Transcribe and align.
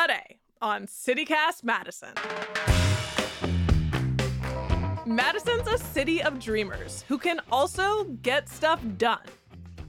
today 0.00 0.38
on 0.62 0.86
CityCast 0.86 1.62
Madison. 1.62 2.14
Madison's 5.04 5.66
a 5.68 5.76
city 5.76 6.22
of 6.22 6.38
dreamers 6.38 7.04
who 7.06 7.18
can 7.18 7.40
also 7.52 8.04
get 8.22 8.48
stuff 8.48 8.80
done. 8.96 9.26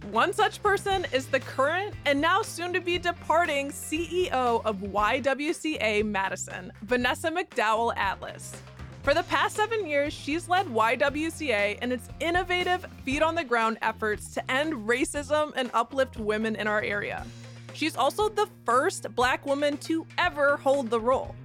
One 0.09 0.33
such 0.33 0.61
person 0.61 1.05
is 1.13 1.27
the 1.27 1.39
current 1.39 1.93
and 2.05 2.19
now 2.19 2.41
soon 2.41 2.73
to 2.73 2.81
be 2.81 2.97
departing 2.97 3.69
CEO 3.69 4.31
of 4.65 4.77
YWCA 4.77 6.03
Madison, 6.03 6.73
Vanessa 6.81 7.31
McDowell 7.31 7.95
Atlas. 7.95 8.61
For 9.03 9.13
the 9.13 9.23
past 9.23 9.55
seven 9.55 9.85
years, 9.87 10.13
she's 10.13 10.49
led 10.49 10.67
YWCA 10.67 11.81
in 11.81 11.91
its 11.91 12.09
innovative 12.19 12.85
feet 13.05 13.21
on 13.21 13.35
the 13.35 13.43
ground 13.43 13.77
efforts 13.81 14.33
to 14.33 14.51
end 14.51 14.73
racism 14.73 15.53
and 15.55 15.71
uplift 15.73 16.17
women 16.17 16.55
in 16.55 16.67
our 16.67 16.81
area. 16.81 17.25
She's 17.73 17.95
also 17.95 18.29
the 18.29 18.47
first 18.65 19.13
Black 19.15 19.45
woman 19.45 19.77
to 19.77 20.05
ever 20.17 20.57
hold 20.57 20.89
the 20.89 20.99
role. 20.99 21.35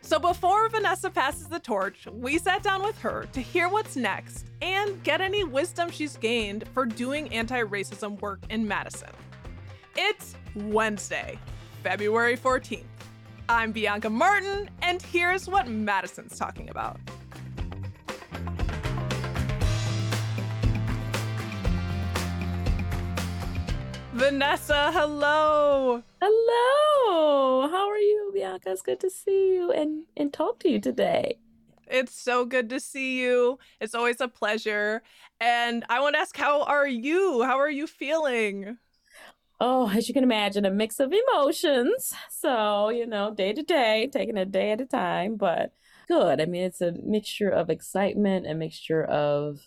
So 0.00 0.18
before 0.18 0.68
Vanessa 0.68 1.08
passes 1.10 1.48
the 1.48 1.58
torch, 1.58 2.06
we 2.12 2.38
sat 2.38 2.62
down 2.62 2.82
with 2.82 2.98
her 2.98 3.26
to 3.32 3.40
hear 3.40 3.70
what's 3.70 3.96
next 3.96 4.46
and 4.60 5.02
get 5.02 5.22
any 5.22 5.44
wisdom 5.44 5.90
she's 5.90 6.18
gained 6.18 6.68
for 6.74 6.84
doing 6.84 7.32
anti 7.32 7.62
racism 7.62 8.20
work 8.20 8.40
in 8.50 8.68
Madison. 8.68 9.08
It's 9.96 10.34
Wednesday, 10.54 11.38
February 11.82 12.36
14th. 12.36 12.84
I'm 13.48 13.72
Bianca 13.72 14.10
Martin, 14.10 14.68
and 14.82 15.00
here's 15.00 15.48
what 15.48 15.68
Madison's 15.68 16.38
talking 16.38 16.68
about. 16.68 16.98
Vanessa, 24.14 24.92
hello. 24.92 26.00
Hello. 26.22 27.68
How 27.68 27.88
are 27.88 27.98
you, 27.98 28.30
Bianca? 28.32 28.70
It's 28.70 28.80
good 28.80 29.00
to 29.00 29.10
see 29.10 29.54
you 29.54 29.72
and, 29.72 30.04
and 30.16 30.32
talk 30.32 30.60
to 30.60 30.68
you 30.68 30.80
today. 30.80 31.38
It's 31.88 32.14
so 32.14 32.44
good 32.44 32.70
to 32.70 32.78
see 32.78 33.20
you. 33.20 33.58
It's 33.80 33.92
always 33.92 34.20
a 34.20 34.28
pleasure. 34.28 35.02
And 35.40 35.84
I 35.88 35.98
want 35.98 36.14
to 36.14 36.20
ask, 36.20 36.36
how 36.36 36.62
are 36.62 36.86
you? 36.86 37.42
How 37.42 37.58
are 37.58 37.68
you 37.68 37.88
feeling? 37.88 38.78
Oh, 39.58 39.90
as 39.90 40.06
you 40.06 40.14
can 40.14 40.22
imagine, 40.22 40.64
a 40.64 40.70
mix 40.70 41.00
of 41.00 41.12
emotions. 41.12 42.14
So, 42.30 42.90
you 42.90 43.06
know, 43.06 43.34
day 43.34 43.52
to 43.52 43.64
day, 43.64 44.08
taking 44.12 44.38
a 44.38 44.44
day 44.44 44.70
at 44.70 44.80
a 44.80 44.86
time, 44.86 45.34
but 45.34 45.72
good. 46.06 46.40
I 46.40 46.46
mean, 46.46 46.62
it's 46.62 46.80
a 46.80 46.92
mixture 47.02 47.50
of 47.50 47.68
excitement, 47.68 48.46
a 48.46 48.54
mixture 48.54 49.02
of 49.02 49.58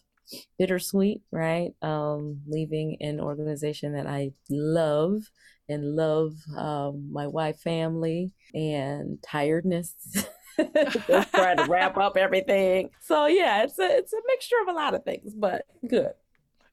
bittersweet, 0.58 1.22
right? 1.32 1.72
Um, 1.82 2.42
leaving 2.48 2.98
an 3.02 3.20
organization 3.20 3.94
that 3.94 4.08
I 4.08 4.32
love 4.50 5.24
and 5.70 5.96
love 5.96 6.34
um, 6.56 7.10
my 7.12 7.28
wife, 7.28 7.60
family, 7.60 8.34
and 8.54 9.22
tiredness. 9.22 9.94
Just 10.58 11.34
trying 11.34 11.58
to 11.58 11.68
wrap 11.70 11.98
up 11.98 12.18
everything. 12.18 12.90
So 13.02 13.28
yeah, 13.28 13.64
it's 13.64 13.78
a 13.78 13.98
it's 13.98 14.14
a 14.14 14.22
mixture 14.28 14.56
of 14.64 14.70
a 14.70 14.78
lot 14.78 14.94
of 14.94 15.04
things, 15.04 15.34
but 15.36 15.66
good. 15.88 16.14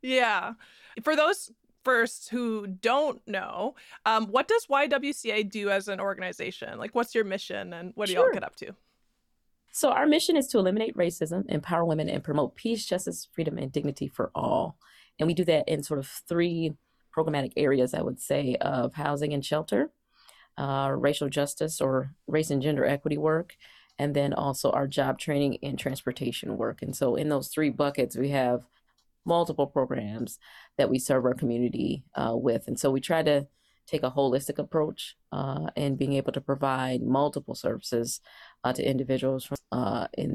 Yeah. 0.02 0.54
For 1.02 1.16
those 1.16 1.50
first 1.84 2.30
who 2.30 2.66
don't 2.66 3.20
know, 3.26 3.74
um, 4.06 4.26
what 4.26 4.48
does 4.48 4.66
YWCA 4.66 5.50
do 5.50 5.70
as 5.70 5.88
an 5.88 6.00
organization? 6.00 6.78
Like, 6.78 6.94
what's 6.94 7.14
your 7.14 7.24
mission 7.24 7.72
and 7.72 7.92
what 7.94 8.06
do 8.06 8.14
sure. 8.14 8.26
y'all 8.26 8.34
get 8.34 8.44
up 8.44 8.56
to? 8.56 8.74
So, 9.76 9.90
our 9.90 10.06
mission 10.06 10.36
is 10.36 10.46
to 10.48 10.58
eliminate 10.58 10.96
racism, 10.96 11.50
empower 11.50 11.84
women, 11.84 12.08
and 12.08 12.22
promote 12.22 12.54
peace, 12.54 12.86
justice, 12.86 13.26
freedom, 13.32 13.58
and 13.58 13.72
dignity 13.72 14.06
for 14.06 14.30
all. 14.32 14.78
And 15.18 15.26
we 15.26 15.34
do 15.34 15.44
that 15.46 15.68
in 15.68 15.82
sort 15.82 15.98
of 15.98 16.06
three 16.06 16.74
programmatic 17.14 17.54
areas, 17.56 17.92
I 17.92 18.00
would 18.00 18.20
say, 18.20 18.54
of 18.60 18.94
housing 18.94 19.32
and 19.32 19.44
shelter, 19.44 19.90
uh, 20.56 20.92
racial 20.96 21.28
justice 21.28 21.80
or 21.80 22.14
race 22.28 22.50
and 22.50 22.62
gender 22.62 22.84
equity 22.84 23.18
work, 23.18 23.56
and 23.98 24.14
then 24.14 24.32
also 24.32 24.70
our 24.70 24.86
job 24.86 25.18
training 25.18 25.58
and 25.60 25.76
transportation 25.76 26.56
work. 26.56 26.80
And 26.80 26.94
so, 26.94 27.16
in 27.16 27.28
those 27.28 27.48
three 27.48 27.70
buckets, 27.70 28.16
we 28.16 28.28
have 28.28 28.64
multiple 29.24 29.66
programs 29.66 30.38
that 30.78 30.88
we 30.88 31.00
serve 31.00 31.24
our 31.24 31.34
community 31.34 32.04
uh, 32.14 32.36
with. 32.36 32.68
And 32.68 32.78
so, 32.78 32.92
we 32.92 33.00
try 33.00 33.24
to 33.24 33.48
take 33.86 34.02
a 34.02 34.10
holistic 34.10 34.58
approach 34.58 35.16
uh, 35.32 35.66
and 35.76 35.98
being 35.98 36.14
able 36.14 36.32
to 36.32 36.40
provide 36.40 37.02
multiple 37.02 37.54
services 37.54 38.20
uh, 38.62 38.72
to 38.72 38.88
individuals 38.88 39.44
from, 39.44 39.58
uh, 39.72 40.06
in 40.16 40.34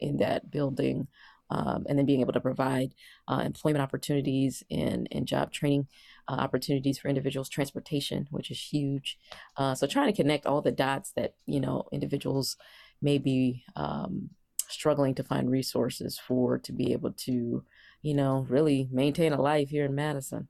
in 0.00 0.18
that 0.18 0.50
building, 0.50 1.08
um, 1.50 1.86
and 1.88 1.98
then 1.98 2.06
being 2.06 2.20
able 2.20 2.32
to 2.32 2.40
provide 2.40 2.94
uh, 3.28 3.42
employment 3.44 3.82
opportunities 3.82 4.62
and, 4.70 5.08
and 5.10 5.26
job 5.26 5.52
training 5.52 5.86
uh, 6.28 6.32
opportunities 6.32 6.98
for 6.98 7.08
individuals, 7.08 7.48
transportation, 7.48 8.26
which 8.30 8.50
is 8.50 8.60
huge. 8.60 9.18
Uh, 9.56 9.74
so 9.74 9.86
trying 9.86 10.12
to 10.12 10.22
connect 10.22 10.46
all 10.46 10.60
the 10.60 10.72
dots 10.72 11.12
that 11.12 11.34
you 11.46 11.60
know 11.60 11.84
individuals 11.92 12.56
may 13.00 13.18
be 13.18 13.64
um, 13.76 14.30
struggling 14.68 15.14
to 15.14 15.22
find 15.22 15.50
resources 15.50 16.18
for 16.18 16.58
to 16.58 16.72
be 16.72 16.92
able 16.92 17.12
to 17.12 17.64
you 18.02 18.14
know 18.14 18.46
really 18.48 18.88
maintain 18.90 19.32
a 19.32 19.40
life 19.40 19.68
here 19.70 19.84
in 19.84 19.94
Madison. 19.94 20.48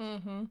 Mm-hmm. 0.00 0.44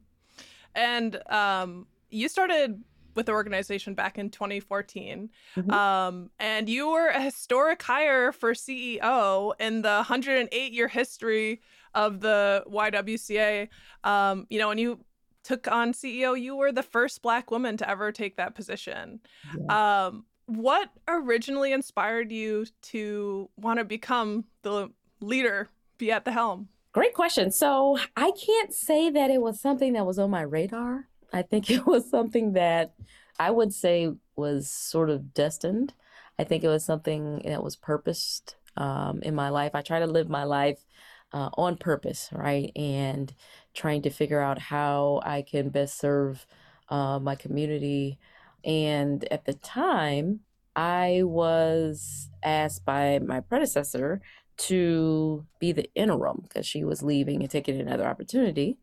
And 0.74 1.22
um, 1.28 1.86
you 2.10 2.28
started 2.28 2.82
with 3.14 3.26
the 3.26 3.32
organization 3.32 3.94
back 3.94 4.18
in 4.18 4.30
2014. 4.30 5.30
Mm-hmm. 5.56 5.70
Um, 5.70 6.30
and 6.38 6.68
you 6.68 6.90
were 6.90 7.08
a 7.08 7.20
historic 7.20 7.82
hire 7.82 8.32
for 8.32 8.52
CEO 8.52 9.52
in 9.58 9.82
the 9.82 9.96
108 9.96 10.72
year 10.72 10.88
history 10.88 11.60
of 11.94 12.20
the 12.20 12.64
YWCA. 12.70 13.68
Um, 14.04 14.46
you 14.48 14.58
know, 14.58 14.68
when 14.68 14.78
you 14.78 15.00
took 15.42 15.70
on 15.70 15.92
CEO, 15.92 16.40
you 16.40 16.54
were 16.54 16.72
the 16.72 16.82
first 16.82 17.22
Black 17.22 17.50
woman 17.50 17.76
to 17.78 17.88
ever 17.88 18.12
take 18.12 18.36
that 18.36 18.54
position. 18.54 19.20
Yeah. 19.58 20.06
Um, 20.06 20.24
what 20.46 20.90
originally 21.08 21.72
inspired 21.72 22.32
you 22.32 22.66
to 22.82 23.48
want 23.56 23.78
to 23.78 23.84
become 23.84 24.44
the 24.62 24.88
leader, 25.20 25.68
be 25.98 26.10
at 26.10 26.24
the 26.24 26.32
helm? 26.32 26.68
Great 26.92 27.14
question. 27.14 27.52
So 27.52 27.98
I 28.16 28.32
can't 28.32 28.72
say 28.72 29.10
that 29.10 29.30
it 29.30 29.40
was 29.40 29.60
something 29.60 29.92
that 29.92 30.06
was 30.06 30.18
on 30.18 30.30
my 30.30 30.42
radar. 30.42 31.08
I 31.32 31.42
think 31.42 31.70
it 31.70 31.86
was 31.86 32.10
something 32.10 32.54
that 32.54 32.94
I 33.38 33.50
would 33.50 33.72
say 33.72 34.12
was 34.36 34.68
sort 34.70 35.08
of 35.10 35.32
destined. 35.32 35.94
I 36.38 36.44
think 36.44 36.64
it 36.64 36.68
was 36.68 36.84
something 36.84 37.42
that 37.44 37.62
was 37.62 37.76
purposed 37.76 38.56
um, 38.76 39.20
in 39.22 39.34
my 39.34 39.50
life. 39.50 39.74
I 39.74 39.82
try 39.82 40.00
to 40.00 40.06
live 40.06 40.28
my 40.28 40.44
life 40.44 40.84
uh, 41.32 41.50
on 41.54 41.76
purpose, 41.76 42.28
right? 42.32 42.72
And 42.74 43.32
trying 43.72 44.02
to 44.02 44.10
figure 44.10 44.40
out 44.40 44.58
how 44.58 45.20
I 45.24 45.42
can 45.42 45.68
best 45.68 45.98
serve 45.98 46.44
uh, 46.88 47.20
my 47.20 47.36
community. 47.36 48.18
And 48.64 49.30
at 49.32 49.44
the 49.44 49.54
time, 49.54 50.40
I 50.74 51.22
was 51.24 52.30
asked 52.42 52.84
by 52.84 53.18
my 53.18 53.40
predecessor 53.40 54.22
to 54.60 55.46
be 55.58 55.72
the 55.72 55.90
interim 55.94 56.40
because 56.42 56.66
she 56.66 56.84
was 56.84 57.02
leaving 57.02 57.40
and 57.40 57.50
taking 57.50 57.80
another 57.80 58.06
opportunity. 58.06 58.78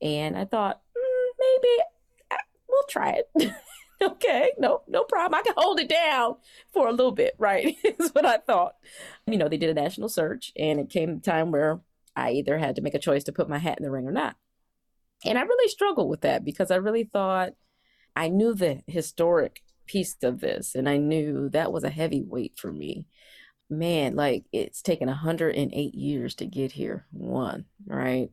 And 0.00 0.36
I 0.36 0.46
thought, 0.46 0.80
mm, 0.96 1.28
maybe 1.38 2.38
we'll 2.68 2.82
try 2.88 3.20
it. 3.20 3.52
okay, 4.02 4.52
no, 4.58 4.82
no 4.88 5.04
problem. 5.04 5.38
I 5.38 5.42
can 5.42 5.54
hold 5.56 5.78
it 5.78 5.90
down 5.90 6.36
for 6.72 6.88
a 6.88 6.92
little 6.92 7.12
bit, 7.12 7.34
right? 7.38 7.76
is 7.84 8.10
what 8.14 8.24
I 8.24 8.38
thought. 8.38 8.76
You 9.26 9.36
know, 9.36 9.48
they 9.48 9.58
did 9.58 9.70
a 9.70 9.80
national 9.80 10.08
search, 10.08 10.52
and 10.56 10.80
it 10.80 10.88
came 10.88 11.20
time 11.20 11.50
where 11.50 11.80
I 12.16 12.32
either 12.32 12.56
had 12.56 12.76
to 12.76 12.82
make 12.82 12.94
a 12.94 12.98
choice 12.98 13.24
to 13.24 13.32
put 13.32 13.48
my 13.48 13.58
hat 13.58 13.78
in 13.78 13.84
the 13.84 13.90
ring 13.90 14.06
or 14.06 14.12
not. 14.12 14.36
And 15.26 15.38
I 15.38 15.42
really 15.42 15.68
struggled 15.68 16.08
with 16.08 16.22
that 16.22 16.44
because 16.44 16.70
I 16.70 16.76
really 16.76 17.04
thought 17.04 17.52
I 18.16 18.28
knew 18.28 18.54
the 18.54 18.80
historic 18.86 19.62
piece 19.84 20.16
of 20.22 20.40
this, 20.40 20.74
and 20.74 20.88
I 20.88 20.96
knew 20.96 21.50
that 21.50 21.72
was 21.72 21.84
a 21.84 21.90
heavy 21.90 22.22
weight 22.22 22.54
for 22.56 22.72
me 22.72 23.06
man, 23.70 24.16
like 24.16 24.44
it's 24.52 24.82
taken 24.82 25.08
108 25.08 25.94
years 25.94 26.34
to 26.36 26.46
get 26.46 26.72
here. 26.72 27.06
One, 27.12 27.66
right? 27.86 28.30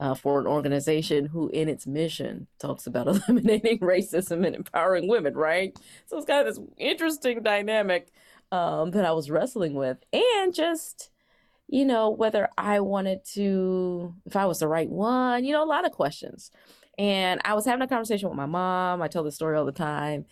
Uh, 0.00 0.14
for 0.14 0.40
an 0.40 0.46
organization 0.46 1.26
who, 1.26 1.48
in 1.50 1.68
its 1.68 1.86
mission, 1.86 2.46
talks 2.58 2.86
about 2.86 3.06
eliminating 3.28 3.78
racism 3.78 4.44
and 4.46 4.56
empowering 4.56 5.08
women, 5.08 5.34
right? 5.34 5.78
So 6.06 6.16
it's 6.16 6.26
kind 6.26 6.46
of 6.46 6.54
this 6.54 6.64
interesting 6.76 7.42
dynamic 7.42 8.08
um, 8.52 8.90
that 8.90 9.04
I 9.04 9.12
was 9.12 9.30
wrestling 9.30 9.74
with, 9.74 9.98
and 10.12 10.54
just 10.54 11.10
you 11.68 11.84
know 11.84 12.10
whether 12.10 12.48
I 12.58 12.80
wanted 12.80 13.24
to, 13.34 14.14
if 14.26 14.36
I 14.36 14.46
was 14.46 14.58
the 14.58 14.68
right 14.68 14.88
one, 14.88 15.44
you 15.44 15.52
know, 15.52 15.64
a 15.64 15.66
lot 15.66 15.86
of 15.86 15.92
questions. 15.92 16.50
And 16.96 17.40
I 17.44 17.54
was 17.54 17.64
having 17.64 17.82
a 17.82 17.88
conversation 17.88 18.28
with 18.28 18.36
my 18.36 18.46
mom. 18.46 19.02
I 19.02 19.08
tell 19.08 19.24
this 19.24 19.34
story 19.34 19.56
all 19.56 19.64
the 19.64 19.72
time 19.72 20.26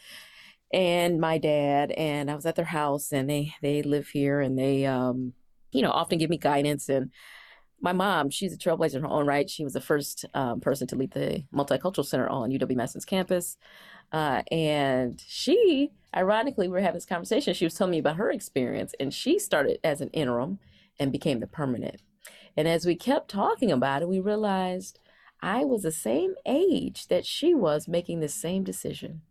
and 0.72 1.20
my 1.20 1.38
dad 1.38 1.92
and 1.92 2.30
I 2.30 2.34
was 2.34 2.46
at 2.46 2.56
their 2.56 2.64
house 2.64 3.12
and 3.12 3.28
they 3.28 3.54
they 3.62 3.82
live 3.82 4.08
here 4.08 4.40
and 4.40 4.58
they 4.58 4.86
um 4.86 5.34
you 5.70 5.82
know 5.82 5.90
often 5.90 6.18
give 6.18 6.30
me 6.30 6.38
guidance 6.38 6.88
and 6.88 7.10
my 7.80 7.92
mom 7.92 8.30
she's 8.30 8.54
a 8.54 8.58
trailblazer 8.58 8.96
in 8.96 9.02
her 9.02 9.08
own 9.08 9.26
right 9.26 9.50
she 9.50 9.64
was 9.64 9.72
the 9.72 9.80
first 9.80 10.24
um, 10.34 10.60
person 10.60 10.86
to 10.86 10.96
lead 10.96 11.12
the 11.12 11.44
multicultural 11.54 12.04
center 12.04 12.28
on 12.28 12.50
UW 12.50 12.76
Madison's 12.76 13.04
campus 13.04 13.56
uh, 14.12 14.42
and 14.50 15.22
she 15.26 15.90
ironically 16.16 16.68
we 16.68 16.72
were 16.72 16.80
having 16.80 16.94
this 16.94 17.06
conversation 17.06 17.54
she 17.54 17.64
was 17.64 17.74
telling 17.74 17.92
me 17.92 17.98
about 17.98 18.16
her 18.16 18.30
experience 18.30 18.94
and 19.00 19.12
she 19.12 19.38
started 19.38 19.78
as 19.84 20.00
an 20.00 20.08
interim 20.10 20.58
and 20.98 21.10
became 21.10 21.40
the 21.40 21.46
permanent 21.46 22.00
and 22.56 22.68
as 22.68 22.86
we 22.86 22.94
kept 22.94 23.30
talking 23.30 23.72
about 23.72 24.02
it 24.02 24.08
we 24.08 24.20
realized 24.20 24.98
I 25.42 25.64
was 25.64 25.82
the 25.82 25.92
same 25.92 26.34
age 26.46 27.08
that 27.08 27.26
she 27.26 27.52
was 27.52 27.88
making 27.88 28.20
the 28.20 28.28
same 28.28 28.62
decision. 28.62 29.22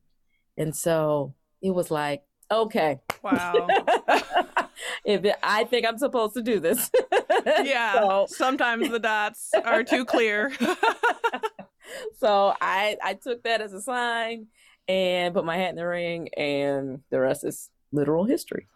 And 0.58 0.76
so 0.76 1.34
it 1.62 1.72
was 1.72 1.92
like, 1.92 2.24
okay. 2.52 3.00
Wow. 3.24 3.68
if 5.06 5.24
it, 5.26 5.36
I 5.42 5.64
think 5.64 5.86
I'm 5.86 5.98
supposed 5.98 6.34
to 6.36 6.42
do 6.42 6.60
this. 6.60 6.90
yeah. 7.46 7.94
So. 7.94 8.26
Sometimes 8.30 8.90
the 8.90 9.00
dots 9.00 9.52
are 9.64 9.84
too 9.84 10.06
clear. 10.06 10.52
so 12.20 12.54
I 12.62 12.98
I 13.04 13.14
took 13.14 13.44
that 13.44 13.62
as 13.62 13.74
a 13.74 13.82
sign 13.82 14.48
and 14.88 15.34
put 15.34 15.46
my 15.46 15.58
hat 15.58 15.70
in 15.70 15.76
the 15.76 15.88
ring 15.88 16.30
and 16.36 17.02
the 17.10 17.20
rest 17.20 17.44
is 17.44 17.70
literal 17.92 18.26
history. 18.26 18.68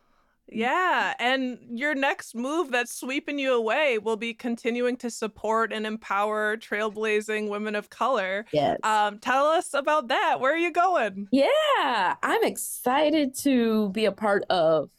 Yeah, 0.48 1.14
and 1.20 1.58
your 1.72 1.96
next 1.96 2.36
move 2.36 2.72
that's 2.72 2.96
sweeping 2.96 3.40
you 3.40 3.54
away 3.54 3.98
will 3.98 4.16
be 4.16 4.34
continuing 4.34 4.96
to 4.98 5.10
support 5.10 5.74
and 5.74 5.86
empower 5.86 6.58
trailblazing 6.58 7.50
women 7.50 7.76
of 7.76 7.90
color. 7.90 8.46
Yes. 8.52 8.80
Um, 8.84 9.20
tell 9.20 9.48
us 9.48 9.74
about 9.74 10.10
that. 10.10 10.40
Where 10.40 10.54
are 10.54 10.58
you 10.58 10.72
going? 10.72 11.28
Yeah, 11.32 12.16
I'm 12.22 12.44
excited 12.44 13.36
to 13.40 13.90
be 13.90 14.06
a 14.06 14.12
part 14.12 14.44
of 14.50 14.90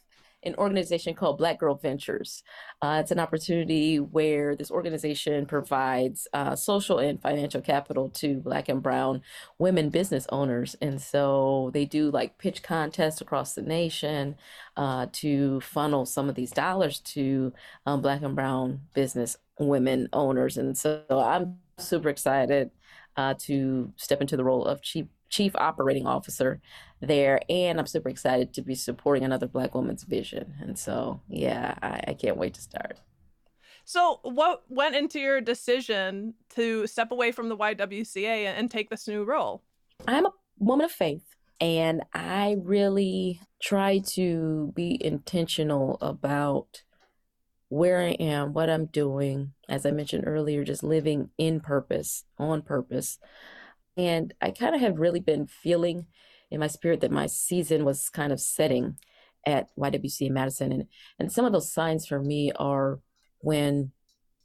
an 0.47 0.55
organization 0.57 1.15
called 1.15 1.39
Black 1.39 1.59
Girl 1.59 1.75
Ventures. 1.75 2.43
Uh, 2.81 2.99
it's 3.03 3.11
an 3.11 3.19
opportunity 3.19 3.99
where 3.99 4.55
this 4.55 4.71
organization 4.71 5.45
provides 5.45 6.29
uh, 6.33 6.55
social 6.57 6.99
and 6.99 7.21
financial 7.21 7.61
capital 7.61 8.09
to 8.11 8.37
Black 8.37 8.69
and 8.69 8.83
Brown 8.83 9.23
women 9.59 9.91
business 9.91 10.27
owners. 10.31 10.77
And 10.81 11.03
so 11.03 11.71
they 11.75 11.85
do 11.85 12.11
like 12.11 12.39
pitch 12.39 12.63
contests 12.63 13.21
across 13.21 13.55
the 13.55 13.63
nation 13.63 14.37
uh, 14.77 15.07
to 15.13 15.61
funnel 15.61 16.07
some 16.07 16.29
of 16.29 16.35
these 16.35 16.53
dollars 16.53 17.01
to 17.01 17.53
um, 17.85 18.01
Black 18.01 18.23
and 18.23 18.37
Brown 18.37 18.83
business 18.95 19.37
women 19.59 20.09
owners. 20.13 20.57
And 20.57 20.77
so 20.79 21.03
I'm 21.11 21.59
super 21.79 22.09
excited 22.09 22.71
uh, 23.17 23.35
to 23.39 23.93
step 23.97 24.21
into 24.21 24.37
the 24.37 24.45
role 24.45 24.65
of 24.65 24.83
chief 24.83 25.07
chief 25.29 25.55
operating 25.57 26.07
officer 26.07 26.61
there 27.01 27.41
and 27.49 27.79
i'm 27.79 27.87
super 27.87 28.09
excited 28.09 28.53
to 28.55 28.63
be 28.63 28.75
supporting 28.75 29.25
another 29.25 29.47
black 29.47 29.75
woman's 29.75 30.05
vision. 30.05 30.55
And 30.61 30.79
so 30.79 31.21
yeah 31.29 31.75
I, 31.83 32.01
I, 32.09 32.15
can't 32.15 32.37
wait 32.37 32.55
to 32.55 32.61
start. 32.61 33.01
So 33.85 34.21
what 34.23 34.63
went 34.69 34.97
into 34.97 35.21
your 35.21 35.41
decision 35.41 36.35
to 36.55 36.87
step 36.87 37.13
away 37.13 37.33
from 37.33 37.49
the 37.49 37.57
ywca 37.57 38.55
and 38.57 38.71
take 38.71 38.91
this 38.91 39.07
new 39.07 39.25
role? 39.25 39.63
I'm 40.09 40.27
a 40.27 40.33
woman 40.59 40.87
of 40.87 40.93
faith 40.93 41.23
and 41.61 42.03
i 42.13 42.57
really 42.63 43.41
try 43.63 43.99
to 43.99 44.73
be 44.75 45.03
intentional 45.03 45.97
about 46.01 46.83
where 47.69 48.01
i 48.01 48.11
am 48.11 48.53
what 48.53 48.71
i'm 48.71 48.87
doing. 48.87 49.53
As 49.69 49.87
i 49.87 49.91
mentioned 49.91 50.25
earlier 50.27 50.65
just 50.65 50.83
living 50.83 51.31
in 51.39 51.61
purpose 51.61 52.25
on 52.39 52.63
purpose 52.63 53.19
and 53.97 54.35
I 54.41 54.51
kind 54.51 54.75
of 54.75 54.81
have 54.81 54.99
really 54.99 55.21
been 55.21 55.47
feeling 55.47 56.07
in 56.51 56.61
my 56.61 56.67
spirit 56.67 57.01
that 57.01 57.11
my 57.11 57.27
season 57.27 57.85
was 57.85 58.09
kind 58.09 58.33
of 58.33 58.41
setting 58.41 58.99
at 59.47 59.69
YWCA 59.79 60.31
Madison. 60.31 60.73
And, 60.73 60.87
and 61.19 61.33
some 61.33 61.45
of 61.45 61.53
those 61.53 61.73
signs 61.73 62.07
for 62.07 62.21
me 62.21 62.53
are 62.57 63.01
when 63.39 63.93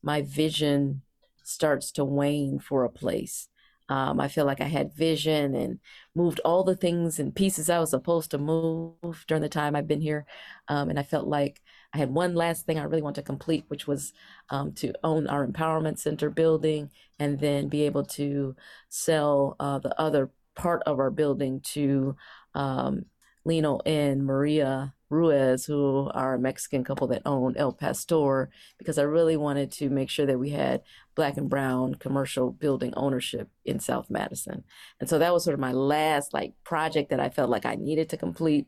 my 0.02 0.22
vision 0.22 1.02
starts 1.44 1.92
to 1.94 2.06
wane 2.06 2.60
for 2.60 2.84
a 2.84 2.90
place. 2.90 3.48
Um, 3.90 4.22
I 4.22 4.30
feel 4.30 4.46
like 4.46 4.62
I 4.62 4.68
had 4.68 4.96
vision 4.96 5.54
and 5.54 5.80
moved 6.16 6.40
all 6.46 6.64
the 6.64 6.78
things 6.78 7.20
and 7.20 7.36
pieces 7.36 7.70
I 7.70 7.80
was 7.80 7.90
supposed 7.90 8.32
to 8.32 8.38
move 8.38 9.26
during 9.28 9.42
the 9.42 9.50
time 9.50 9.76
I've 9.76 9.88
been 9.88 10.00
here. 10.02 10.26
Um, 10.70 10.90
and 10.90 10.98
I 10.98 11.04
felt 11.04 11.28
like 11.28 11.62
I 11.94 11.98
had 11.98 12.14
one 12.14 12.36
last 12.36 12.66
thing 12.66 12.80
I 12.80 12.84
really 12.84 13.02
want 13.02 13.16
to 13.16 13.22
complete, 13.22 13.66
which 13.68 13.86
was 13.86 14.14
um, 14.50 14.72
to 14.74 14.94
own 15.04 15.28
our 15.28 15.46
empowerment 15.46 16.00
center 16.00 16.30
building 16.30 16.90
and 17.20 17.40
then 17.40 17.68
be 17.68 17.84
able 17.84 18.06
to 18.06 18.56
sell 18.90 19.56
uh, 19.60 19.80
the 19.80 20.00
other 20.00 20.32
part 20.56 20.82
of 20.86 21.00
our 21.00 21.12
building 21.12 21.60
to 21.62 22.16
um, 22.56 23.06
Lino 23.44 23.80
and 23.86 24.26
Maria 24.26 24.94
Ruiz, 25.10 25.66
who 25.66 26.10
are 26.14 26.36
a 26.36 26.40
Mexican 26.40 26.84
couple 26.84 27.08
that 27.08 27.24
own 27.26 27.56
El 27.58 27.74
Pastor, 27.74 28.50
because 28.78 28.98
I 28.98 29.04
really 29.04 29.36
wanted 29.36 29.72
to 29.74 29.90
make 29.90 30.10
sure 30.10 30.26
that 30.26 30.40
we 30.40 30.52
had 30.52 30.84
black 31.16 31.36
and 31.36 31.50
brown 31.50 31.96
commercial 31.96 32.52
building 32.52 32.94
ownership 32.96 33.50
in 33.66 33.80
South 33.80 34.10
Madison. 34.10 34.64
And 35.00 35.10
so 35.10 35.20
that 35.20 35.34
was 35.34 35.44
sort 35.44 35.56
of 35.56 35.60
my 35.60 35.74
last 35.74 36.34
like 36.34 36.54
project 36.64 37.10
that 37.10 37.20
I 37.20 37.30
felt 37.30 37.50
like 37.50 37.66
I 37.66 37.76
needed 37.76 38.10
to 38.10 38.18
complete 38.18 38.68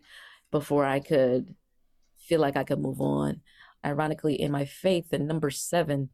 before 0.51 0.85
I 0.85 0.99
could 0.99 1.55
feel 2.27 2.39
like 2.39 2.57
I 2.57 2.63
could 2.63 2.79
move 2.79 3.01
on. 3.01 3.41
Ironically, 3.85 4.39
in 4.39 4.51
my 4.51 4.65
faith, 4.65 5.09
the 5.09 5.19
number 5.19 5.49
seven 5.49 6.09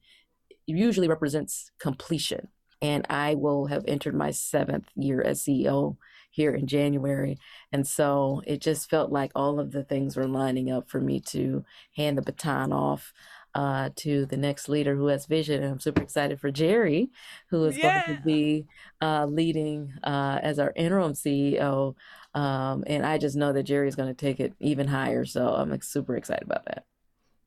usually 0.65 1.07
represents 1.07 1.71
completion. 1.79 2.50
And 2.81 3.06
I 3.09 3.35
will 3.35 3.65
have 3.65 3.83
entered 3.88 4.15
my 4.15 4.31
seventh 4.31 4.88
year 4.95 5.21
as 5.21 5.44
CEO 5.44 5.97
here 6.31 6.53
in 6.53 6.67
January. 6.67 7.38
And 7.71 7.85
so 7.85 8.41
it 8.45 8.61
just 8.61 8.89
felt 8.89 9.11
like 9.11 9.31
all 9.35 9.59
of 9.59 9.71
the 9.71 9.83
things 9.83 10.15
were 10.15 10.27
lining 10.27 10.71
up 10.71 10.89
for 10.89 11.01
me 11.01 11.19
to 11.21 11.65
hand 11.95 12.17
the 12.17 12.21
baton 12.21 12.71
off 12.71 13.11
uh, 13.56 13.89
to 13.95 14.25
the 14.27 14.38
next 14.38 14.69
leader 14.69 14.95
who 14.95 15.07
has 15.07 15.25
vision. 15.25 15.63
And 15.63 15.73
I'm 15.73 15.79
super 15.79 16.01
excited 16.01 16.39
for 16.39 16.51
Jerry, 16.51 17.09
who 17.50 17.65
is 17.65 17.77
yeah. 17.77 18.06
going 18.06 18.17
to 18.17 18.23
be 18.23 18.67
uh, 19.01 19.25
leading 19.25 19.94
uh, 20.03 20.39
as 20.41 20.59
our 20.59 20.71
interim 20.75 21.13
CEO 21.13 21.95
um, 22.34 22.84
and 22.88 23.06
I 23.06 23.18
just 23.18 23.36
know 23.36 23.54
that 23.54 23.64
Jerry 23.64 23.88
is 23.88 23.96
going 23.96 24.10
to 24.10 24.14
take 24.14 24.40
it 24.40 24.54
even 24.60 24.88
higher. 24.88 25.26
So 25.26 25.48
I'm 25.48 25.70
like, 25.70 25.84
super 25.84 26.16
excited 26.16 26.44
about 26.44 26.66
that. 26.66 26.86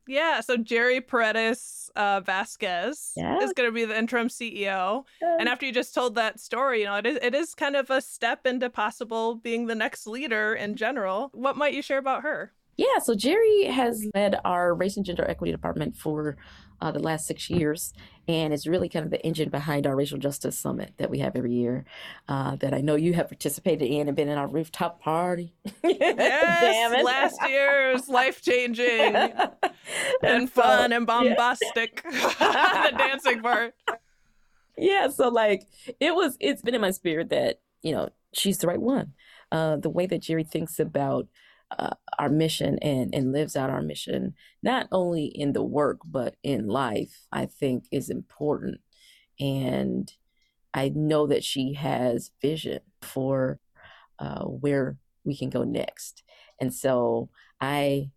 Yeah, 0.08 0.40
so 0.40 0.56
Jerry 0.56 1.00
Paredes 1.00 1.90
uh, 1.94 2.20
Vasquez 2.20 3.12
yeah. 3.16 3.38
is 3.38 3.52
going 3.52 3.68
to 3.68 3.72
be 3.72 3.84
the 3.84 3.96
interim 3.96 4.28
CEO. 4.28 5.04
Yeah. 5.20 5.36
And 5.38 5.48
after 5.48 5.64
you 5.64 5.72
just 5.72 5.94
told 5.94 6.16
that 6.16 6.40
story, 6.40 6.80
you 6.80 6.86
know, 6.86 6.96
it 6.96 7.06
is 7.06 7.18
it 7.22 7.34
is 7.34 7.54
kind 7.54 7.76
of 7.76 7.88
a 7.88 8.00
step 8.00 8.44
into 8.46 8.68
possible 8.68 9.36
being 9.36 9.66
the 9.66 9.74
next 9.76 10.06
leader 10.06 10.54
in 10.54 10.74
general. 10.74 11.30
What 11.32 11.56
might 11.56 11.74
you 11.74 11.82
share 11.82 11.98
about 11.98 12.22
her? 12.22 12.52
Yeah, 12.76 12.98
so 12.98 13.14
Jerry 13.14 13.64
has 13.66 14.04
led 14.14 14.40
our 14.44 14.74
race 14.74 14.96
and 14.96 15.06
gender 15.06 15.28
equity 15.28 15.52
department 15.52 15.96
for 15.96 16.36
uh, 16.82 16.90
the 16.90 16.98
last 16.98 17.28
six 17.28 17.48
years, 17.48 17.94
and 18.26 18.52
it's 18.52 18.66
really 18.66 18.88
kind 18.88 19.04
of 19.04 19.12
the 19.12 19.24
engine 19.24 19.50
behind 19.50 19.86
our 19.86 19.94
racial 19.94 20.18
justice 20.18 20.58
summit 20.58 20.92
that 20.96 21.10
we 21.10 21.20
have 21.20 21.36
every 21.36 21.52
year. 21.52 21.84
Uh, 22.28 22.56
that 22.56 22.74
I 22.74 22.80
know 22.80 22.96
you 22.96 23.14
have 23.14 23.28
participated 23.28 23.88
in 23.88 24.08
and 24.08 24.16
been 24.16 24.28
in 24.28 24.36
our 24.36 24.48
rooftop 24.48 25.00
party. 25.00 25.54
yes, 25.84 27.04
last 27.04 27.36
year's 27.48 28.08
life 28.08 28.42
changing 28.42 28.88
and, 29.14 29.52
and 30.22 30.50
fun 30.50 30.90
so, 30.90 30.96
and 30.96 31.06
bombastic. 31.06 32.04
Yeah. 32.04 32.88
the 32.90 32.98
dancing 32.98 33.42
part. 33.42 33.74
Yeah, 34.76 35.08
so 35.08 35.28
like 35.28 35.68
it 36.00 36.16
was. 36.16 36.36
It's 36.40 36.62
been 36.62 36.74
in 36.74 36.80
my 36.80 36.90
spirit 36.90 37.28
that 37.28 37.60
you 37.82 37.92
know 37.92 38.08
she's 38.34 38.58
the 38.58 38.66
right 38.66 38.82
one. 38.82 39.12
Uh, 39.52 39.76
the 39.76 39.90
way 39.90 40.06
that 40.06 40.22
Jerry 40.22 40.42
thinks 40.42 40.80
about 40.80 41.28
uh, 41.78 41.94
our 42.18 42.28
mission 42.28 42.78
and 42.80 43.14
and 43.14 43.32
lives 43.32 43.56
out 43.56 43.70
our 43.70 43.82
mission 43.82 44.34
not 44.62 44.86
only 44.92 45.24
in 45.26 45.52
the 45.52 45.62
work 45.62 45.98
but 46.04 46.36
in 46.42 46.68
life 46.68 47.26
i 47.32 47.46
think 47.46 47.84
is 47.90 48.10
important. 48.10 48.80
And 49.40 50.12
i 50.74 50.90
know 50.94 51.26
that 51.26 51.44
she 51.44 51.74
has 51.74 52.30
vision 52.40 52.80
for 53.00 53.60
uh, 54.18 54.44
where 54.44 54.98
we 55.24 55.36
can 55.36 55.50
go 55.50 55.64
next. 55.64 56.22
And 56.60 56.72
so 56.72 57.30
i 57.60 58.10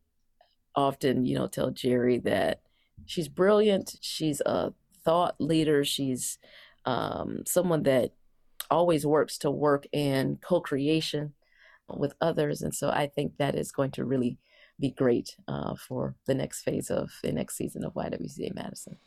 often 0.75 1.25
you 1.25 1.37
know 1.37 1.47
tell 1.47 1.71
jerry 1.71 2.19
that 2.19 2.61
she's 3.05 3.29
brilliant 3.29 3.95
she's 4.01 4.41
a 4.41 4.73
thought 5.03 5.35
leader 5.39 5.85
she's 5.85 6.37
um, 6.85 7.43
someone 7.47 7.83
that 7.83 8.11
always 8.69 9.05
works 9.05 9.37
to 9.39 9.49
work 9.49 9.85
in 9.91 10.37
co-creation 10.41 11.33
with 11.89 12.13
others. 12.21 12.61
And 12.61 12.73
so 12.73 12.89
I 12.89 13.07
think 13.07 13.37
that 13.37 13.55
is 13.55 13.71
going 13.71 13.91
to 13.91 14.05
really 14.05 14.37
be 14.79 14.91
great 14.91 15.35
uh, 15.47 15.75
for 15.75 16.15
the 16.25 16.35
next 16.35 16.63
phase 16.63 16.89
of 16.89 17.11
the 17.23 17.31
next 17.31 17.55
season 17.55 17.83
of 17.83 17.93
YWCA 17.93 18.53
Madison. 18.53 18.97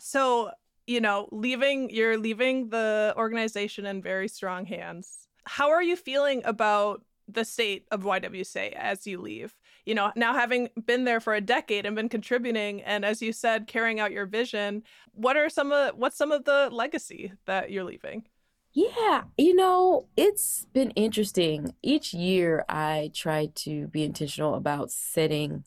So, 0.00 0.50
you 0.86 1.00
know, 1.00 1.28
leaving, 1.32 1.90
you're 1.90 2.18
leaving 2.18 2.68
the 2.68 3.14
organization 3.16 3.86
in 3.86 4.02
very 4.02 4.28
strong 4.28 4.66
hands. 4.66 5.28
How 5.44 5.70
are 5.70 5.82
you 5.82 5.96
feeling 5.96 6.42
about 6.44 7.02
the 7.26 7.44
state 7.44 7.86
of 7.90 8.02
YWCA 8.02 8.72
as 8.72 9.06
you 9.06 9.20
leave? 9.20 9.56
You 9.86 9.94
know, 9.94 10.12
now 10.16 10.34
having 10.34 10.68
been 10.84 11.04
there 11.04 11.20
for 11.20 11.34
a 11.34 11.40
decade 11.40 11.86
and 11.86 11.94
been 11.94 12.08
contributing, 12.08 12.82
and 12.82 13.04
as 13.04 13.20
you 13.20 13.32
said, 13.32 13.66
carrying 13.66 14.00
out 14.00 14.12
your 14.12 14.26
vision, 14.26 14.82
what 15.12 15.36
are 15.36 15.48
some 15.48 15.72
of 15.72 15.96
what's 15.96 16.16
some 16.16 16.32
of 16.32 16.44
the 16.44 16.68
legacy 16.72 17.32
that 17.46 17.70
you're 17.70 17.84
leaving? 17.84 18.24
Yeah, 18.74 19.24
you 19.38 19.54
know, 19.54 20.08
it's 20.16 20.66
been 20.72 20.90
interesting. 20.92 21.74
Each 21.82 22.12
year, 22.12 22.64
I 22.68 23.12
try 23.14 23.50
to 23.56 23.86
be 23.88 24.02
intentional 24.02 24.54
about 24.56 24.90
setting 24.90 25.64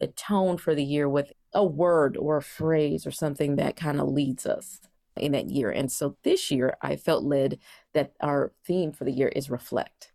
the 0.00 0.08
tone 0.08 0.58
for 0.58 0.74
the 0.74 0.84
year 0.84 1.08
with 1.08 1.32
a 1.54 1.64
word 1.64 2.16
or 2.16 2.38
a 2.38 2.42
phrase 2.42 3.06
or 3.06 3.12
something 3.12 3.56
that 3.56 3.76
kind 3.76 4.00
of 4.00 4.08
leads 4.08 4.46
us 4.46 4.80
in 5.16 5.32
that 5.32 5.50
year. 5.50 5.70
And 5.70 5.92
so 5.92 6.16
this 6.24 6.50
year, 6.50 6.76
I 6.82 6.96
felt 6.96 7.24
led 7.24 7.58
that 7.94 8.12
our 8.20 8.52
theme 8.66 8.92
for 8.92 9.04
the 9.04 9.12
year 9.12 9.28
is 9.28 9.50
reflect. 9.50 10.12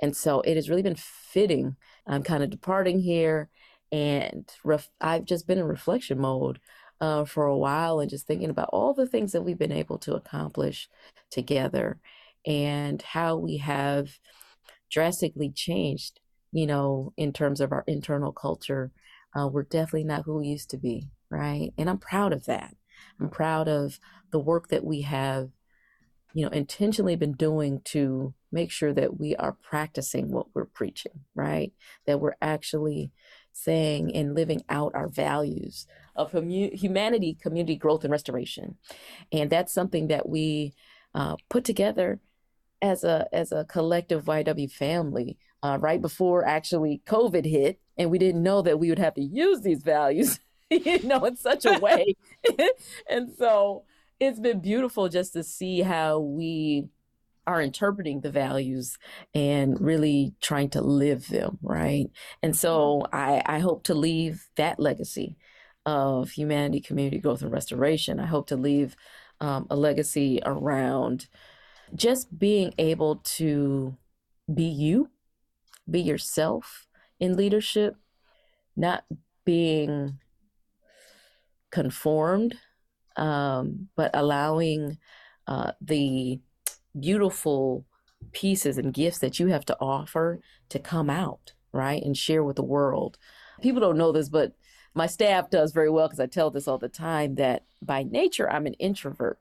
And 0.00 0.16
so 0.16 0.40
it 0.42 0.56
has 0.56 0.70
really 0.70 0.82
been 0.82 0.96
fitting. 0.96 1.76
I'm 2.06 2.22
kind 2.22 2.42
of 2.42 2.50
departing 2.50 3.00
here, 3.00 3.48
and 3.90 4.50
ref- 4.64 4.90
I've 5.00 5.24
just 5.24 5.46
been 5.46 5.58
in 5.58 5.64
reflection 5.64 6.20
mode 6.20 6.60
uh, 7.00 7.24
for 7.24 7.46
a 7.46 7.56
while 7.56 8.00
and 8.00 8.10
just 8.10 8.26
thinking 8.26 8.50
about 8.50 8.70
all 8.72 8.94
the 8.94 9.06
things 9.06 9.32
that 9.32 9.42
we've 9.42 9.58
been 9.58 9.72
able 9.72 9.98
to 9.98 10.14
accomplish 10.14 10.88
together 11.30 11.98
and 12.46 13.02
how 13.02 13.36
we 13.36 13.58
have 13.58 14.18
drastically 14.90 15.50
changed, 15.50 16.20
you 16.52 16.66
know, 16.66 17.12
in 17.16 17.32
terms 17.32 17.60
of 17.60 17.72
our 17.72 17.84
internal 17.86 18.32
culture. 18.32 18.90
Uh, 19.36 19.46
we're 19.46 19.62
definitely 19.62 20.04
not 20.04 20.24
who 20.24 20.38
we 20.38 20.46
used 20.46 20.70
to 20.70 20.78
be, 20.78 21.08
right? 21.30 21.70
And 21.76 21.88
I'm 21.88 21.98
proud 21.98 22.32
of 22.32 22.46
that. 22.46 22.74
I'm 23.20 23.28
proud 23.28 23.68
of 23.68 24.00
the 24.32 24.38
work 24.38 24.68
that 24.68 24.84
we 24.84 25.02
have, 25.02 25.50
you 26.32 26.44
know, 26.44 26.50
intentionally 26.50 27.16
been 27.16 27.32
doing 27.32 27.80
to 27.84 28.34
make 28.50 28.70
sure 28.70 28.94
that 28.94 29.18
we 29.18 29.36
are 29.36 29.56
practicing 29.62 30.30
what 30.30 30.46
we're 30.54 30.64
preaching, 30.64 31.20
right? 31.34 31.72
That 32.06 32.20
we're 32.20 32.36
actually 32.40 33.12
saying 33.62 34.14
and 34.14 34.34
living 34.34 34.62
out 34.68 34.94
our 34.94 35.08
values 35.08 35.86
of 36.16 36.32
humanity, 36.32 37.36
community 37.40 37.76
growth, 37.76 38.04
and 38.04 38.10
restoration. 38.10 38.76
And 39.32 39.50
that's 39.50 39.72
something 39.72 40.08
that 40.08 40.28
we 40.28 40.74
uh, 41.14 41.36
put 41.48 41.64
together 41.64 42.20
as 42.80 43.04
a 43.04 43.28
as 43.32 43.52
a 43.52 43.64
collective 43.64 44.24
YW 44.24 44.70
family 44.70 45.36
uh, 45.62 45.78
right 45.80 46.00
before 46.00 46.44
actually 46.44 47.02
COVID 47.06 47.44
hit, 47.44 47.80
and 47.96 48.10
we 48.10 48.18
didn't 48.18 48.42
know 48.42 48.62
that 48.62 48.78
we 48.78 48.88
would 48.88 48.98
have 48.98 49.14
to 49.14 49.22
use 49.22 49.60
these 49.60 49.82
values, 49.82 50.40
you 50.70 51.02
know, 51.02 51.24
in 51.24 51.36
such 51.36 51.64
a 51.64 51.78
way. 51.78 52.14
and 53.10 53.30
so 53.36 53.84
it's 54.20 54.40
been 54.40 54.60
beautiful 54.60 55.08
just 55.08 55.32
to 55.32 55.42
see 55.42 55.80
how 55.80 56.18
we 56.18 56.88
are 57.48 57.62
interpreting 57.62 58.20
the 58.20 58.30
values 58.30 58.98
and 59.32 59.80
really 59.80 60.34
trying 60.42 60.68
to 60.68 60.82
live 60.82 61.28
them, 61.28 61.58
right? 61.62 62.10
And 62.42 62.54
so 62.54 63.04
mm-hmm. 63.04 63.16
I, 63.16 63.42
I 63.46 63.58
hope 63.60 63.84
to 63.84 63.94
leave 63.94 64.46
that 64.56 64.78
legacy 64.78 65.38
of 65.86 66.30
humanity, 66.30 66.80
community 66.80 67.18
growth, 67.18 67.40
and 67.40 67.50
restoration. 67.50 68.20
I 68.20 68.26
hope 68.26 68.48
to 68.48 68.56
leave 68.56 68.96
um, 69.40 69.66
a 69.70 69.76
legacy 69.76 70.40
around 70.44 71.28
just 71.94 72.38
being 72.38 72.74
able 72.76 73.16
to 73.38 73.96
be 74.52 74.64
you, 74.64 75.08
be 75.90 76.00
yourself 76.00 76.86
in 77.18 77.34
leadership, 77.34 77.96
not 78.76 79.04
being 79.46 80.18
conformed, 81.70 82.56
um, 83.16 83.88
but 83.96 84.10
allowing 84.12 84.98
uh, 85.46 85.72
the 85.80 86.40
beautiful 87.00 87.84
pieces 88.32 88.78
and 88.78 88.92
gifts 88.92 89.18
that 89.18 89.38
you 89.38 89.48
have 89.48 89.64
to 89.66 89.76
offer 89.80 90.40
to 90.68 90.78
come 90.78 91.10
out, 91.10 91.52
right? 91.72 92.02
And 92.02 92.16
share 92.16 92.44
with 92.44 92.56
the 92.56 92.62
world. 92.62 93.18
People 93.62 93.80
don't 93.80 93.98
know 93.98 94.12
this, 94.12 94.28
but 94.28 94.52
my 94.94 95.06
staff 95.06 95.50
does 95.50 95.72
very 95.72 95.90
well 95.90 96.08
because 96.08 96.20
I 96.20 96.26
tell 96.26 96.50
this 96.50 96.68
all 96.68 96.78
the 96.78 96.88
time 96.88 97.36
that 97.36 97.64
by 97.82 98.02
nature, 98.02 98.50
I'm 98.50 98.66
an 98.66 98.74
introvert. 98.74 99.38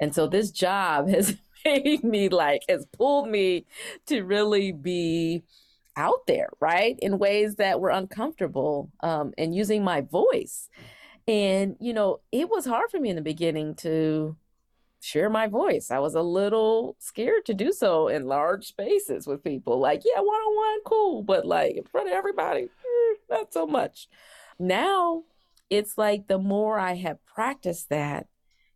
And 0.00 0.14
so 0.14 0.26
this 0.26 0.50
job 0.50 1.08
has 1.14 1.36
made 1.64 2.04
me 2.04 2.28
like, 2.28 2.62
has 2.68 2.86
pulled 2.86 3.28
me 3.28 3.66
to 4.06 4.22
really 4.22 4.72
be 4.72 5.42
out 5.96 6.26
there, 6.26 6.50
right? 6.60 6.98
In 7.00 7.18
ways 7.18 7.56
that 7.56 7.80
were 7.80 7.90
uncomfortable 7.90 8.90
um, 9.00 9.32
and 9.38 9.54
using 9.54 9.84
my 9.84 10.00
voice. 10.00 10.68
And, 11.26 11.76
you 11.80 11.92
know, 11.92 12.20
it 12.32 12.50
was 12.50 12.66
hard 12.66 12.90
for 12.90 13.00
me 13.00 13.10
in 13.10 13.16
the 13.16 13.22
beginning 13.22 13.76
to 13.76 14.36
share 15.04 15.28
my 15.28 15.46
voice. 15.46 15.90
I 15.90 15.98
was 15.98 16.14
a 16.14 16.22
little 16.22 16.96
scared 16.98 17.44
to 17.46 17.54
do 17.54 17.72
so 17.72 18.08
in 18.08 18.26
large 18.26 18.66
spaces 18.66 19.26
with 19.26 19.44
people. 19.44 19.78
Like, 19.78 20.02
yeah, 20.04 20.20
one 20.20 20.40
on 20.40 20.56
one, 20.56 20.78
cool, 20.86 21.22
but 21.22 21.44
like 21.44 21.76
in 21.76 21.84
front 21.84 22.08
of 22.08 22.14
everybody, 22.14 22.62
eh, 22.62 23.14
not 23.28 23.52
so 23.52 23.66
much. 23.66 24.08
Now 24.58 25.24
it's 25.68 25.98
like 25.98 26.26
the 26.26 26.38
more 26.38 26.78
I 26.78 26.94
have 26.94 27.24
practiced 27.26 27.90
that, 27.90 28.28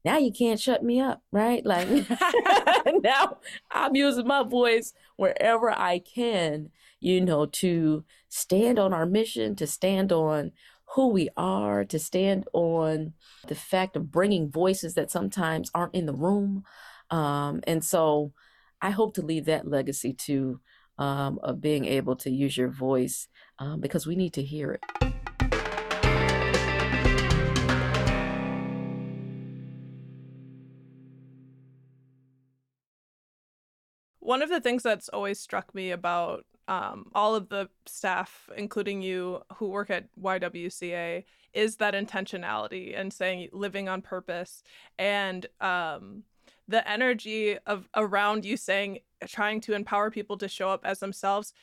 now 0.05 0.19
you 0.19 0.31
can't 0.31 0.61
shut 0.61 0.85
me 0.85 1.01
up, 1.01 1.23
right? 1.33 1.65
Like 1.65 1.89
now 3.03 3.39
I'm 3.71 3.97
using 3.97 4.27
my 4.27 4.43
voice 4.43 4.93
wherever 5.17 5.71
I 5.71 5.99
can, 5.99 6.71
you 7.01 7.23
know, 7.23 7.47
to 7.47 8.05
stand 8.29 8.79
on 8.79 8.93
our 8.93 9.07
mission, 9.07 9.57
to 9.57 9.67
stand 9.67 10.13
on 10.13 10.53
who 10.95 11.09
we 11.09 11.29
are, 11.37 11.85
to 11.85 11.99
stand 11.99 12.47
on 12.53 13.13
the 13.47 13.55
fact 13.55 13.97
of 13.97 14.11
bringing 14.11 14.51
voices 14.51 14.95
that 14.95 15.11
sometimes 15.11 15.71
aren't 15.75 15.95
in 15.95 16.07
the 16.07 16.15
room. 16.15 16.65
Um, 17.11 17.61
and 17.67 17.85
so 17.85 18.33
I 18.81 18.91
hope 18.91 19.15
to 19.15 19.23
leave 19.23 19.45
that 19.47 19.69
legacy 19.69 20.13
too 20.13 20.61
um, 20.99 21.39
of 21.43 21.61
being 21.61 21.85
able 21.85 22.17
to 22.17 22.31
use 22.31 22.57
your 22.57 22.71
voice 22.71 23.29
um, 23.59 23.81
because 23.81 24.07
we 24.07 24.17
need 24.17 24.33
to 24.35 24.43
hear 24.43 24.73
it. 24.73 24.85
One 34.21 34.43
of 34.43 34.51
the 34.51 34.61
things 34.61 34.83
that's 34.83 35.09
always 35.09 35.41
struck 35.41 35.75
me 35.75 35.91
about 35.91 36.45
um, 36.69 37.11
all 37.15 37.35
of 37.35 37.49
the 37.49 37.69
staff, 37.87 38.49
including 38.57 39.03
you 39.03 39.43
who 39.57 39.69
work 39.69 39.91
at 39.91 40.05
YWCA, 40.21 41.25
is 41.55 41.77
that 41.77 41.95
intentionality 41.95 42.99
and 42.99 43.13
saying 43.13 43.49
living 43.53 43.89
on 43.89 44.03
purpose 44.03 44.63
and 44.99 45.47
um, 45.61 46.23
the 46.69 46.89
energy 46.89 47.57
of 47.67 47.89
around 47.97 48.45
you 48.45 48.57
saying 48.57 48.99
trying 49.27 49.61
to 49.63 49.73
empower 49.73 50.11
people 50.11 50.37
to 50.37 50.47
show 50.47 50.69
up 50.69 50.85
as 50.85 51.01
themselves. 51.01 51.55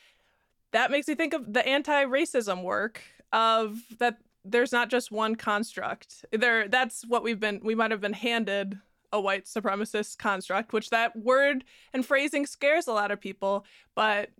That 0.72 0.90
makes 0.90 1.06
me 1.06 1.14
think 1.14 1.32
of 1.32 1.52
the 1.52 1.66
anti-racism 1.66 2.62
work 2.62 3.00
of 3.32 3.80
that 3.98 4.18
there's 4.44 4.72
not 4.72 4.90
just 4.90 5.10
one 5.10 5.36
construct. 5.36 6.24
There 6.32 6.68
that's 6.68 7.06
what 7.06 7.22
we've 7.22 7.40
been 7.40 7.60
we 7.62 7.74
might 7.76 7.92
have 7.92 8.00
been 8.00 8.12
handed 8.12 8.78
a 9.12 9.20
white 9.20 9.44
supremacist 9.44 10.18
construct, 10.18 10.72
which 10.72 10.90
that 10.90 11.16
word 11.16 11.64
and 11.92 12.04
phrasing 12.04 12.44
scares 12.44 12.88
a 12.88 12.92
lot 12.92 13.12
of 13.12 13.20
people, 13.20 13.64
but 13.94 14.30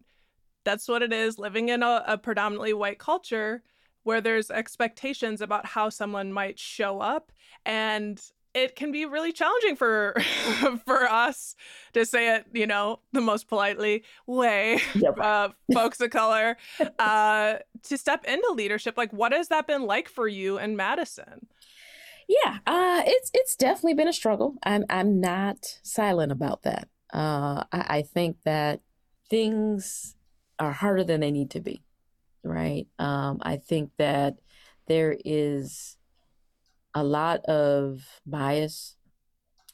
that's 0.66 0.88
what 0.88 1.00
it 1.00 1.12
is 1.12 1.38
living 1.38 1.70
in 1.70 1.82
a, 1.82 2.02
a 2.06 2.18
predominantly 2.18 2.74
white 2.74 2.98
culture 2.98 3.62
where 4.02 4.20
there's 4.20 4.50
expectations 4.50 5.40
about 5.40 5.64
how 5.64 5.88
someone 5.88 6.32
might 6.32 6.58
show 6.58 7.00
up 7.00 7.32
and 7.64 8.20
it 8.52 8.74
can 8.74 8.90
be 8.90 9.04
really 9.04 9.32
challenging 9.32 9.76
for 9.76 10.16
for 10.86 11.04
us 11.04 11.54
to 11.92 12.04
say 12.06 12.34
it, 12.34 12.46
you 12.52 12.66
know, 12.66 13.00
the 13.12 13.20
most 13.20 13.48
politely 13.48 14.02
way, 14.26 14.80
yep. 14.94 15.18
uh, 15.20 15.50
folks 15.74 16.00
of 16.00 16.10
color, 16.10 16.56
uh, 16.98 17.56
to 17.82 17.98
step 17.98 18.24
into 18.24 18.50
leadership. 18.52 18.96
Like, 18.96 19.12
what 19.12 19.32
has 19.32 19.48
that 19.48 19.66
been 19.66 19.82
like 19.82 20.08
for 20.08 20.26
you 20.26 20.58
in 20.58 20.74
Madison? 20.74 21.46
Yeah, 22.28 22.58
uh, 22.66 23.02
it's 23.06 23.30
it's 23.34 23.56
definitely 23.56 23.94
been 23.94 24.08
a 24.08 24.12
struggle. 24.12 24.56
I'm 24.62 24.84
I'm 24.88 25.20
not 25.20 25.78
silent 25.82 26.32
about 26.32 26.62
that. 26.62 26.88
Uh, 27.12 27.64
I, 27.72 27.98
I 27.98 28.02
think 28.02 28.38
that 28.44 28.80
things 29.28 30.15
are 30.58 30.72
harder 30.72 31.04
than 31.04 31.20
they 31.20 31.30
need 31.30 31.50
to 31.50 31.60
be, 31.60 31.82
right? 32.42 32.86
Um, 32.98 33.38
I 33.42 33.56
think 33.56 33.90
that 33.98 34.36
there 34.86 35.16
is 35.24 35.96
a 36.94 37.04
lot 37.04 37.44
of 37.44 38.04
bias. 38.24 38.96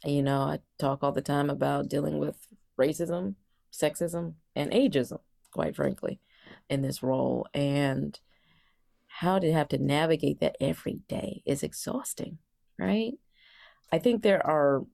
You 0.05 0.23
know, 0.23 0.41
I 0.41 0.59
talk 0.79 1.03
all 1.03 1.13
the 1.13 1.23
time 1.23 1.51
about 1.51 1.89
dealing 1.89 2.19
with 2.19 2.49
racism, 2.79 3.35
sexism, 3.73 4.35
and 4.57 4.73
ageism, 4.73 5.21
quite 5.53 5.77
frankly, 5.77 6.21
in 6.69 6.83
this 6.83 7.03
role. 7.03 7.47
And 7.55 8.19
how 9.07 9.39
to 9.39 9.53
have 9.53 9.69
to 9.69 9.79
navigate 9.79 10.41
that 10.41 10.57
every 10.61 11.01
day 11.07 11.43
is 11.45 11.63
exhausting, 11.63 12.39
right? 12.79 13.13
I 13.93 13.99
think 13.99 14.23
there 14.23 14.45
are 14.45 14.85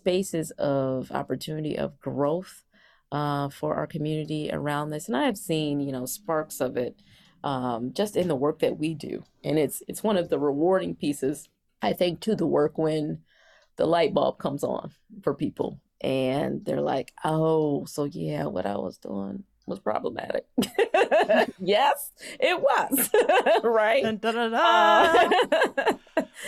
spaces 0.00 0.50
of 0.52 1.12
opportunity 1.12 1.78
of 1.78 2.00
growth 2.00 2.64
uh, 3.12 3.48
for 3.48 3.74
our 3.74 3.86
community 3.86 4.50
around 4.52 4.90
this. 4.90 5.08
And 5.08 5.16
I 5.16 5.24
have 5.24 5.38
seen, 5.38 5.80
you 5.80 5.92
know, 5.92 6.06
sparks 6.06 6.60
of 6.60 6.76
it 6.76 7.00
um, 7.44 7.92
just 7.92 8.16
in 8.16 8.28
the 8.28 8.36
work 8.36 8.60
that 8.60 8.78
we 8.78 8.94
do. 8.94 9.24
And 9.44 9.58
it's 9.58 9.82
it's 9.88 10.02
one 10.02 10.16
of 10.16 10.28
the 10.28 10.38
rewarding 10.38 10.94
pieces, 10.94 11.48
I 11.82 11.92
think, 11.92 12.20
to 12.20 12.34
the 12.34 12.46
work 12.46 12.78
when 12.78 13.20
the 13.76 13.86
light 13.86 14.12
bulb 14.12 14.38
comes 14.38 14.64
on 14.64 14.92
for 15.22 15.34
people 15.34 15.80
and 16.00 16.64
they're 16.64 16.80
like, 16.80 17.12
oh, 17.24 17.84
so 17.86 18.04
yeah, 18.04 18.44
what 18.44 18.66
I 18.66 18.76
was 18.76 18.98
doing 18.98 19.44
was 19.66 19.78
problematic. 19.78 20.46
yes, 21.58 22.12
it 22.40 22.60
was. 22.60 23.10
right. 23.64 24.02
Dun, 24.02 24.18
dun, 24.18 24.34
dun, 24.34 24.54
uh, 24.54 25.30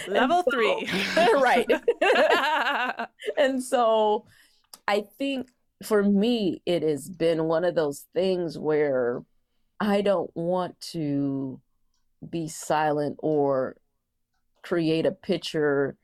Level 0.08 0.42
so, 0.44 0.50
three. 0.50 0.88
right. 1.16 1.66
and 3.36 3.62
so 3.62 4.24
I 4.86 5.04
think 5.18 5.50
for 5.82 6.02
me, 6.02 6.62
it 6.66 6.82
has 6.82 7.08
been 7.08 7.44
one 7.44 7.64
of 7.64 7.74
those 7.74 8.06
things 8.14 8.58
where 8.58 9.22
I 9.78 10.02
don't 10.02 10.30
want 10.34 10.78
to 10.92 11.60
be 12.28 12.48
silent 12.48 13.16
or 13.22 13.76
create 14.62 15.06
a 15.06 15.12
picture 15.12 15.96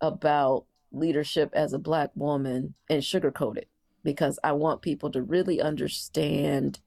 about 0.00 0.66
leadership 0.92 1.50
as 1.54 1.72
a 1.72 1.78
Black 1.78 2.10
woman 2.14 2.74
and 2.90 3.02
sugarcoat 3.02 3.56
it 3.56 3.68
because 4.02 4.38
I 4.44 4.52
want 4.52 4.82
people 4.82 5.10
to 5.12 5.22
really 5.22 5.60
understand 5.60 6.80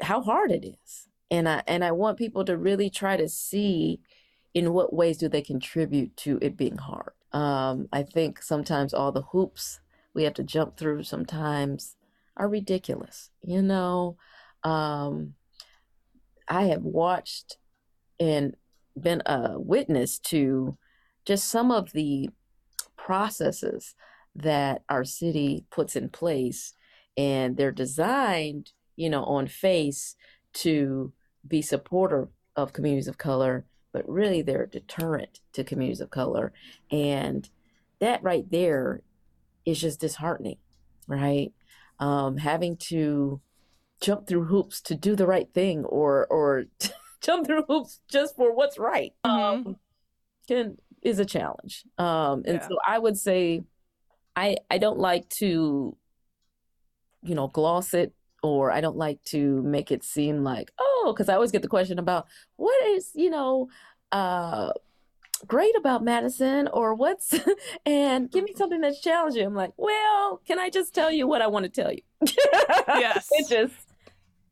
how 0.00 0.22
hard 0.22 0.52
it 0.52 0.64
is. 0.64 1.08
And 1.30 1.48
I 1.48 1.62
and 1.66 1.84
I 1.84 1.92
want 1.92 2.18
people 2.18 2.44
to 2.44 2.56
really 2.56 2.90
try 2.90 3.16
to 3.16 3.28
see 3.28 4.00
in 4.54 4.72
what 4.72 4.92
ways 4.92 5.18
do 5.18 5.28
they 5.28 5.42
contribute 5.42 6.16
to 6.18 6.38
it 6.40 6.56
being 6.56 6.76
hard? 6.76 7.12
Um, 7.32 7.88
I 7.92 8.02
think 8.02 8.42
sometimes 8.42 8.92
all 8.92 9.10
the 9.10 9.22
hoops 9.22 9.80
we 10.14 10.24
have 10.24 10.34
to 10.34 10.42
jump 10.42 10.76
through 10.76 11.04
sometimes 11.04 11.96
are 12.36 12.48
ridiculous. 12.48 13.30
You 13.42 13.62
know, 13.62 14.16
um, 14.64 15.34
I 16.48 16.64
have 16.64 16.82
watched 16.82 17.56
and 18.20 18.56
been 19.00 19.22
a 19.26 19.58
witness 19.58 20.18
to 20.18 20.76
just 21.24 21.48
some 21.48 21.70
of 21.70 21.92
the 21.92 22.28
processes 22.96 23.94
that 24.34 24.82
our 24.88 25.04
city 25.04 25.64
puts 25.70 25.96
in 25.96 26.08
place 26.08 26.74
and 27.16 27.56
they're 27.56 27.72
designed 27.72 28.72
you 28.96 29.10
know 29.10 29.24
on 29.24 29.46
face 29.46 30.14
to 30.52 31.12
be 31.46 31.60
supportive 31.60 32.28
of 32.56 32.72
communities 32.72 33.08
of 33.08 33.18
color 33.18 33.64
but 33.92 34.08
really 34.08 34.40
they're 34.40 34.64
a 34.64 34.70
deterrent 34.70 35.40
to 35.52 35.64
communities 35.64 36.00
of 36.00 36.10
color 36.10 36.52
and 36.90 37.50
that 37.98 38.22
right 38.22 38.50
there 38.50 39.02
is 39.64 39.80
just 39.80 40.00
disheartening 40.00 40.58
right 41.06 41.52
um, 41.98 42.36
having 42.36 42.76
to 42.76 43.40
jump 44.00 44.26
through 44.26 44.44
hoops 44.44 44.80
to 44.80 44.94
do 44.94 45.14
the 45.14 45.26
right 45.26 45.52
thing 45.54 45.84
or 45.84 46.26
or 46.26 46.64
jump 47.20 47.46
through 47.46 47.64
hoops 47.68 48.00
just 48.08 48.36
for 48.36 48.54
what's 48.54 48.78
right 48.78 49.12
mm-hmm. 49.24 49.68
um, 49.68 49.76
can 50.48 50.76
is 51.02 51.18
a 51.18 51.24
challenge 51.24 51.84
um, 51.98 52.42
and 52.46 52.58
yeah. 52.60 52.68
so 52.68 52.76
i 52.86 52.98
would 52.98 53.16
say 53.16 53.62
i 54.36 54.56
i 54.70 54.78
don't 54.78 54.98
like 54.98 55.28
to 55.28 55.96
you 57.22 57.34
know 57.34 57.48
gloss 57.48 57.94
it 57.94 58.12
or 58.42 58.70
i 58.70 58.80
don't 58.80 58.96
like 58.96 59.22
to 59.24 59.62
make 59.62 59.92
it 59.92 60.02
seem 60.02 60.42
like 60.42 60.72
oh 60.78 61.12
because 61.14 61.28
i 61.28 61.34
always 61.34 61.52
get 61.52 61.62
the 61.62 61.68
question 61.68 61.98
about 61.98 62.26
what 62.56 62.84
is 62.86 63.10
you 63.14 63.30
know 63.30 63.68
uh 64.10 64.72
great 65.46 65.76
about 65.76 66.02
Madison 66.02 66.68
or 66.68 66.94
what's 66.94 67.34
and 67.86 68.30
give 68.30 68.44
me 68.44 68.54
something 68.56 68.80
that's 68.80 69.00
challenging. 69.00 69.44
I'm 69.44 69.54
like, 69.54 69.72
well, 69.76 70.40
can 70.46 70.58
I 70.58 70.70
just 70.70 70.94
tell 70.94 71.10
you 71.10 71.26
what 71.26 71.42
I 71.42 71.46
want 71.46 71.64
to 71.64 71.82
tell 71.82 71.92
you? 71.92 72.02
yes. 72.88 73.28
it 73.32 73.48
just 73.48 73.74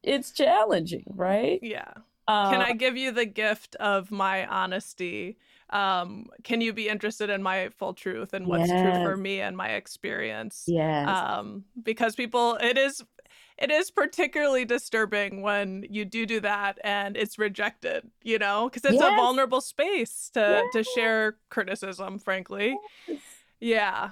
it's 0.02 0.30
challenging, 0.32 1.04
right? 1.14 1.60
Yeah. 1.62 1.92
Uh, 2.26 2.50
can 2.50 2.62
I 2.62 2.72
give 2.72 2.96
you 2.96 3.12
the 3.12 3.26
gift 3.26 3.76
of 3.76 4.10
my 4.10 4.46
honesty? 4.46 5.36
Um, 5.70 6.26
can 6.42 6.60
you 6.60 6.72
be 6.72 6.88
interested 6.88 7.30
in 7.30 7.42
my 7.42 7.70
full 7.70 7.94
truth 7.94 8.34
and 8.34 8.46
what's 8.46 8.68
yes. 8.68 8.82
true 8.82 9.04
for 9.04 9.16
me 9.16 9.40
and 9.40 9.56
my 9.56 9.70
experience? 9.70 10.64
Yes. 10.66 11.08
Um, 11.08 11.64
because 11.82 12.14
people, 12.14 12.56
it 12.60 12.76
is 12.76 13.02
it 13.60 13.70
is 13.70 13.90
particularly 13.90 14.64
disturbing 14.64 15.42
when 15.42 15.84
you 15.88 16.04
do 16.04 16.24
do 16.24 16.40
that 16.40 16.78
and 16.82 17.16
it's 17.16 17.38
rejected 17.38 18.10
you 18.22 18.38
know 18.38 18.68
because 18.68 18.84
it's 18.84 19.00
yes. 19.00 19.12
a 19.12 19.16
vulnerable 19.16 19.60
space 19.60 20.30
to 20.32 20.40
yes. 20.40 20.64
to 20.72 20.84
share 20.94 21.36
criticism 21.50 22.18
frankly 22.18 22.76
yes. 23.06 23.20
yeah 23.60 24.10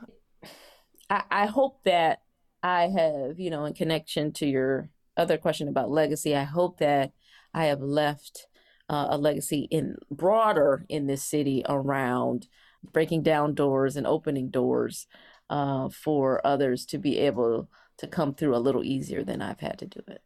I, 1.10 1.22
I 1.30 1.46
hope 1.46 1.82
that 1.84 2.22
i 2.62 2.82
have 2.88 3.40
you 3.40 3.50
know 3.50 3.64
in 3.64 3.74
connection 3.74 4.32
to 4.34 4.46
your 4.46 4.90
other 5.16 5.38
question 5.38 5.68
about 5.68 5.90
legacy 5.90 6.36
i 6.36 6.44
hope 6.44 6.78
that 6.78 7.12
i 7.54 7.66
have 7.66 7.80
left 7.80 8.46
uh, 8.90 9.08
a 9.10 9.18
legacy 9.18 9.68
in 9.70 9.96
broader 10.10 10.84
in 10.88 11.06
this 11.06 11.22
city 11.22 11.62
around 11.68 12.46
breaking 12.92 13.22
down 13.22 13.54
doors 13.54 13.96
and 13.96 14.06
opening 14.06 14.50
doors 14.50 15.06
uh, 15.50 15.88
for 15.88 16.46
others 16.46 16.84
to 16.86 16.98
be 16.98 17.18
able 17.18 17.68
to 17.98 18.06
come 18.06 18.34
through 18.34 18.56
a 18.56 18.58
little 18.58 18.84
easier 18.84 19.22
than 19.22 19.42
I've 19.42 19.60
had 19.60 19.78
to 19.80 19.86
do 19.86 20.00
it. 20.08 20.22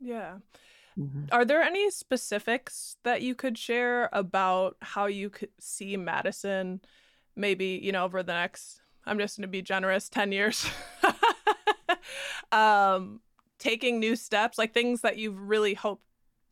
Yeah. 0.00 0.36
Mm-hmm. 0.98 1.24
Are 1.32 1.44
there 1.44 1.60
any 1.60 1.90
specifics 1.90 2.96
that 3.02 3.20
you 3.20 3.34
could 3.34 3.58
share 3.58 4.08
about 4.12 4.76
how 4.80 5.06
you 5.06 5.28
could 5.28 5.50
see 5.58 5.96
Madison 5.96 6.80
maybe, 7.36 7.80
you 7.82 7.90
know, 7.92 8.04
over 8.04 8.22
the 8.22 8.32
next 8.32 8.80
I'm 9.06 9.18
just 9.18 9.36
going 9.36 9.42
to 9.42 9.48
be 9.48 9.60
generous 9.60 10.08
10 10.08 10.32
years. 10.32 10.66
um 12.52 13.20
taking 13.58 13.98
new 13.98 14.14
steps, 14.14 14.58
like 14.58 14.74
things 14.74 15.00
that 15.00 15.16
you've 15.16 15.40
really 15.40 15.74
hoped 15.74 16.04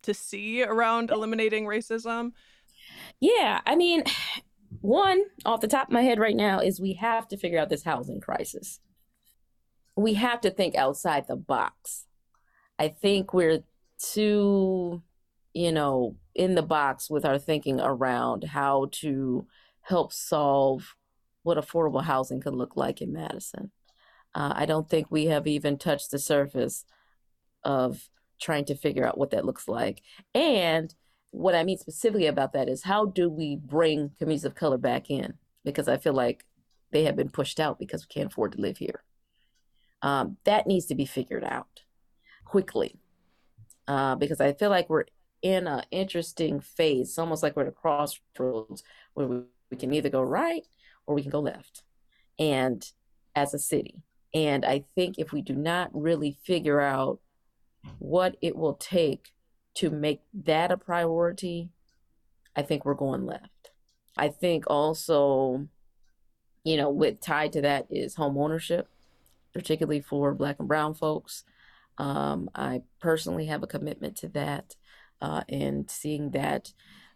to 0.02 0.14
see 0.14 0.62
around 0.62 1.11
eliminating 1.11 1.66
racism? 1.66 2.33
Yeah, 3.20 3.61
I 3.66 3.76
mean, 3.76 4.02
one 4.81 5.22
off 5.44 5.61
the 5.61 5.68
top 5.68 5.88
of 5.88 5.92
my 5.92 6.02
head 6.02 6.18
right 6.18 6.35
now 6.35 6.59
is 6.59 6.81
we 6.81 6.94
have 6.94 7.28
to 7.28 7.37
figure 7.37 7.59
out 7.59 7.68
this 7.68 7.85
housing 7.85 8.20
crisis 8.20 8.81
we 9.96 10.14
have 10.14 10.40
to 10.42 10.50
think 10.50 10.74
outside 10.74 11.26
the 11.26 11.37
box. 11.37 12.07
I 12.78 12.88
think 12.88 13.33
we're 13.33 13.62
too, 13.98 15.02
you 15.52 15.72
know, 15.72 16.16
in 16.35 16.55
the 16.55 16.62
box 16.62 17.11
with 17.11 17.24
our 17.24 17.38
thinking 17.38 17.81
around 17.81 18.44
how 18.44 18.88
to 18.92 19.46
help 19.83 20.12
solve 20.12 20.96
what 21.42 21.59
affordable 21.59 22.05
housing 22.05 22.40
could 22.40 22.55
look 22.55 22.76
like 22.76 23.02
in 23.02 23.12
Madison. 23.12 23.70
Uh, 24.35 24.52
I 24.57 24.66
don't 24.66 24.88
think 24.88 25.11
we 25.11 25.26
have 25.26 25.46
even 25.46 25.76
touched 25.76 26.11
the 26.11 26.18
surface 26.18 26.85
of 27.64 28.09
trying 28.40 28.64
to 28.64 28.74
figure 28.74 29.07
out 29.07 29.18
what 29.18 29.31
that 29.31 29.44
looks 29.44 29.68
like. 29.68 30.02
And 30.35 30.94
what 31.31 31.55
I 31.55 31.64
mean 31.64 31.78
specifically 31.78 32.26
about 32.26 32.52
that 32.52 32.68
is 32.68 32.83
how 32.83 33.07
do 33.07 33.28
we 33.28 33.57
bring 33.57 34.12
communities 34.18 34.44
of 34.44 34.55
color 34.55 34.78
back 34.78 35.11
in? 35.11 35.35
Because 35.64 35.88
I 35.88 35.96
feel 35.96 36.14
like 36.14 36.44
they 36.90 37.05
have 37.05 37.16
been 37.16 37.31
pushed 37.31 37.61
out 37.61 37.78
because 37.78 38.02
we 38.02 38.12
can't 38.12 38.31
afford 38.31 38.52
to 38.52 38.61
live 38.61 38.78
here. 38.78 39.02
Um, 40.02 40.36
that 40.44 40.66
needs 40.66 40.86
to 40.86 40.94
be 40.94 41.06
figured 41.06 41.44
out 41.44 41.82
quickly 42.44 42.98
uh, 43.86 44.16
because 44.16 44.40
I 44.40 44.52
feel 44.52 44.70
like 44.70 44.90
we're 44.90 45.04
in 45.42 45.66
an 45.66 45.84
interesting 45.90 46.60
phase. 46.60 47.10
It's 47.10 47.18
almost 47.18 47.42
like 47.42 47.56
we're 47.56 47.62
at 47.62 47.68
a 47.68 47.72
crossroads 47.72 48.82
where 49.14 49.26
we, 49.26 49.42
we 49.70 49.76
can 49.76 49.92
either 49.94 50.08
go 50.08 50.22
right 50.22 50.66
or 51.06 51.14
we 51.14 51.22
can 51.22 51.30
go 51.30 51.40
left. 51.40 51.84
And 52.38 52.84
as 53.34 53.54
a 53.54 53.58
city. 53.58 54.02
And 54.34 54.64
I 54.64 54.84
think 54.94 55.18
if 55.18 55.32
we 55.32 55.42
do 55.42 55.54
not 55.54 55.90
really 55.92 56.38
figure 56.44 56.80
out 56.80 57.20
what 57.98 58.36
it 58.40 58.56
will 58.56 58.74
take 58.74 59.32
to 59.74 59.90
make 59.90 60.22
that 60.44 60.70
a 60.70 60.76
priority, 60.76 61.70
I 62.54 62.62
think 62.62 62.84
we're 62.84 62.94
going 62.94 63.26
left. 63.26 63.70
I 64.16 64.28
think 64.28 64.64
also, 64.66 65.66
you 66.64 66.76
know, 66.76 66.90
with 66.90 67.20
tied 67.20 67.52
to 67.54 67.62
that 67.62 67.86
is 67.90 68.14
home 68.14 68.36
ownership 68.36 68.88
particularly 69.52 70.00
for 70.00 70.34
Black 70.34 70.56
and 70.58 70.68
Brown 70.68 70.94
folks. 70.94 71.44
Um, 71.98 72.48
I 72.54 72.82
personally 73.00 73.46
have 73.46 73.62
a 73.62 73.66
commitment 73.66 74.16
to 74.18 74.28
that 74.28 74.74
uh, 75.20 75.42
and 75.48 75.90
seeing 75.90 76.30
that 76.30 76.72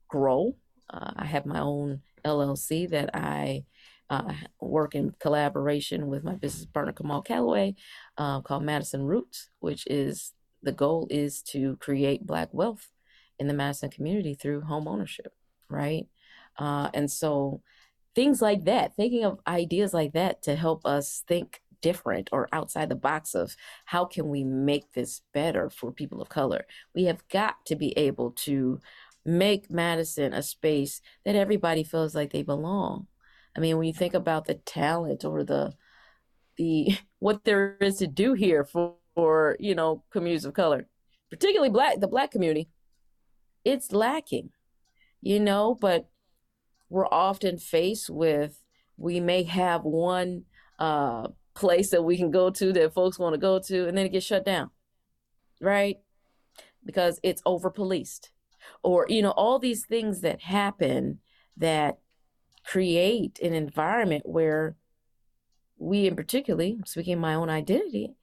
grow. 0.08 0.56
Uh, 0.88 1.12
I 1.16 1.24
have 1.24 1.46
my 1.46 1.60
own 1.60 2.02
LLC 2.24 2.88
that 2.90 3.10
I 3.14 3.64
uh, 4.10 4.32
work 4.60 4.94
in 4.94 5.14
collaboration 5.18 6.06
with 6.06 6.22
my 6.22 6.34
business 6.34 6.66
partner 6.66 6.92
Kamal 6.92 7.22
Calloway 7.22 7.74
uh, 8.18 8.40
called 8.40 8.62
Madison 8.62 9.02
Roots, 9.02 9.50
which 9.58 9.86
is 9.86 10.32
the 10.62 10.72
goal 10.72 11.06
is 11.10 11.42
to 11.42 11.76
create 11.76 12.26
Black 12.26 12.48
wealth 12.52 12.88
in 13.38 13.48
the 13.48 13.54
Madison 13.54 13.90
community 13.90 14.34
through 14.34 14.62
home 14.62 14.88
ownership, 14.88 15.32
right? 15.68 16.06
Uh, 16.58 16.90
and 16.94 17.10
so 17.10 17.60
things 18.14 18.40
like 18.40 18.64
that, 18.64 18.96
thinking 18.96 19.24
of 19.24 19.40
ideas 19.46 19.92
like 19.92 20.12
that 20.12 20.42
to 20.42 20.56
help 20.56 20.86
us 20.86 21.22
think 21.28 21.60
different 21.80 22.28
or 22.32 22.48
outside 22.52 22.88
the 22.88 22.94
box 22.94 23.34
of 23.34 23.56
how 23.84 24.04
can 24.04 24.28
we 24.28 24.44
make 24.44 24.92
this 24.92 25.22
better 25.32 25.70
for 25.70 25.92
people 25.92 26.20
of 26.20 26.28
color. 26.28 26.66
We 26.94 27.04
have 27.04 27.26
got 27.28 27.64
to 27.66 27.76
be 27.76 27.96
able 27.98 28.32
to 28.44 28.80
make 29.24 29.70
Madison 29.70 30.32
a 30.32 30.42
space 30.42 31.00
that 31.24 31.34
everybody 31.34 31.82
feels 31.82 32.14
like 32.14 32.32
they 32.32 32.42
belong. 32.42 33.08
I 33.56 33.60
mean, 33.60 33.76
when 33.76 33.86
you 33.86 33.92
think 33.92 34.14
about 34.14 34.46
the 34.46 34.54
talent 34.54 35.24
or 35.24 35.44
the 35.44 35.74
the 36.56 36.96
what 37.18 37.44
there 37.44 37.76
is 37.80 37.96
to 37.96 38.06
do 38.06 38.34
here 38.34 38.64
for, 38.64 38.94
for 39.14 39.56
you 39.58 39.74
know 39.74 40.04
communities 40.10 40.44
of 40.44 40.54
color, 40.54 40.86
particularly 41.30 41.70
black 41.70 42.00
the 42.00 42.08
black 42.08 42.30
community, 42.30 42.68
it's 43.64 43.92
lacking, 43.92 44.50
you 45.20 45.40
know. 45.40 45.74
But 45.74 46.08
we're 46.88 47.08
often 47.08 47.58
faced 47.58 48.10
with 48.10 48.62
we 48.96 49.20
may 49.20 49.42
have 49.42 49.82
one 49.84 50.44
uh, 50.78 51.28
place 51.56 51.90
that 51.90 52.02
we 52.02 52.16
can 52.16 52.30
go 52.30 52.50
to 52.50 52.72
that 52.72 52.94
folks 52.94 53.18
want 53.18 53.34
to 53.34 53.38
go 53.38 53.58
to, 53.58 53.88
and 53.88 53.96
then 53.96 54.06
it 54.06 54.12
gets 54.12 54.26
shut 54.26 54.44
down, 54.44 54.70
right? 55.60 55.96
Because 56.84 57.18
it's 57.22 57.42
over 57.44 57.70
policed. 57.70 58.30
Or, 58.82 59.06
you 59.08 59.22
know, 59.22 59.30
all 59.30 59.58
these 59.58 59.84
things 59.84 60.20
that 60.20 60.42
happen 60.42 61.20
that 61.56 61.98
create 62.64 63.38
an 63.40 63.52
environment 63.52 64.24
where 64.26 64.76
we, 65.78 66.06
in 66.06 66.16
particularly, 66.16 66.78
speaking 66.84 67.18
my 67.18 67.34
own 67.34 67.50
identity, 67.50 68.14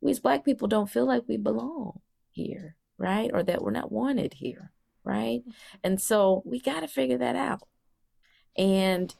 we 0.00 0.10
as 0.10 0.20
Black 0.20 0.44
people 0.44 0.68
don't 0.68 0.90
feel 0.90 1.06
like 1.06 1.22
we 1.26 1.36
belong 1.36 2.00
here, 2.30 2.76
right? 2.98 3.30
Or 3.32 3.42
that 3.42 3.62
we're 3.62 3.70
not 3.70 3.92
wanted 3.92 4.34
here, 4.34 4.72
right? 5.02 5.42
And 5.82 6.00
so 6.00 6.42
we 6.44 6.60
got 6.60 6.80
to 6.80 6.88
figure 6.88 7.18
that 7.18 7.36
out. 7.36 7.66
And 8.56 9.14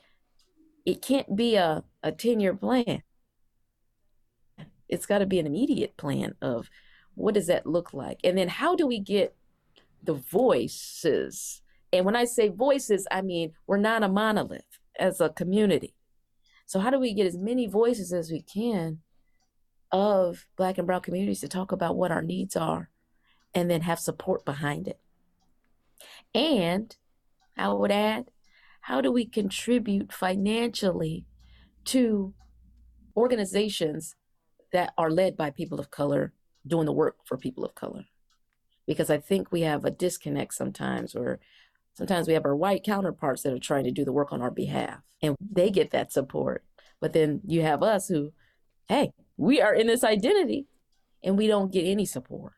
it 0.85 1.03
can't 1.03 1.35
be 1.35 1.57
a, 1.57 1.83
a 2.03 2.13
10 2.13 2.41
year 2.41 2.55
plan 2.55 3.03
it's 4.89 5.07
got 5.07 5.19
to 5.19 5.27
be 5.27 5.39
an 5.39 5.47
immediate 5.47 5.97
plan 5.97 6.35
of 6.43 6.69
what 7.15 7.35
does 7.35 7.47
that 7.47 7.67
look 7.67 7.95
like 7.95 8.19
and 8.25 8.37
then 8.37 8.49
how 8.49 8.75
do 8.75 8.87
we 8.87 8.99
get 8.99 9.35
the 10.03 10.15
voices 10.15 11.63
And 11.93 12.05
when 12.05 12.17
I 12.17 12.25
say 12.25 12.49
voices, 12.49 13.07
I 13.11 13.23
mean 13.23 13.53
we're 13.67 13.79
not 13.79 14.03
a 14.03 14.09
monolith 14.09 14.79
as 14.99 15.21
a 15.21 15.29
community. 15.29 15.95
So, 16.67 16.81
how 16.81 16.91
do 16.91 16.99
we 16.99 17.15
get 17.15 17.27
as 17.27 17.37
many 17.37 17.67
voices 17.67 18.13
as 18.13 18.31
we 18.31 18.43
can 18.43 18.99
of 19.93 20.47
Black 20.57 20.79
and 20.79 20.87
Brown 20.87 21.03
communities 21.03 21.41
to 21.41 21.49
talk 21.49 21.73
about 21.73 21.97
what 21.97 22.11
our 22.11 22.23
needs 22.23 22.57
are 22.57 22.91
and 23.55 23.71
then 23.71 23.83
have 23.83 23.99
support 24.01 24.45
behind 24.45 24.89
it? 24.89 24.99
And 26.35 26.97
I 27.57 27.73
would 27.73 27.93
add, 27.93 28.31
how 28.81 29.01
do 29.01 29.13
we 29.13 29.25
contribute 29.25 30.13
financially 30.13 31.27
to 31.87 32.35
organizations 33.17 34.17
that 34.75 34.93
are 34.99 35.11
led 35.11 35.37
by 35.37 35.51
people 35.51 35.79
of 35.79 35.91
color 35.91 36.33
doing 36.67 36.85
the 36.85 36.93
work 36.93 37.17
for 37.25 37.39
people 37.39 37.65
of 37.65 37.75
color? 37.77 38.05
Because 38.87 39.09
I 39.09 39.19
think 39.19 39.51
we 39.51 39.61
have 39.61 39.85
a 39.85 39.91
disconnect 39.91 40.53
sometimes 40.53 41.15
where 41.15 41.39
sometimes 41.95 42.27
we 42.27 42.35
have 42.35 42.45
our 42.45 42.57
white 42.57 42.83
counterparts 42.85 43.43
that 43.43 43.53
are 43.53 43.59
trying 43.59 43.85
to 43.85 43.93
do 43.93 44.05
the 44.05 44.13
work 44.13 44.33
on 44.33 44.43
our 44.43 44.51
behalf 44.51 44.99
and 45.23 45.37
they 45.41 45.71
get 45.71 45.93
that 45.93 46.13
support. 46.13 46.65
But 47.01 47.13
then 47.13 47.41
you 47.47 47.63
have 47.63 47.83
us 47.85 48.09
who, 48.09 48.33
hey, 48.89 49.13
we 49.37 49.63
are 49.63 49.73
in 49.73 49.87
this 49.87 50.03
identity 50.03 50.67
and 51.23 51.39
we 51.39 51.47
don't 51.47 51.73
get 51.73 51.85
any 51.85 52.05
support. 52.05 52.55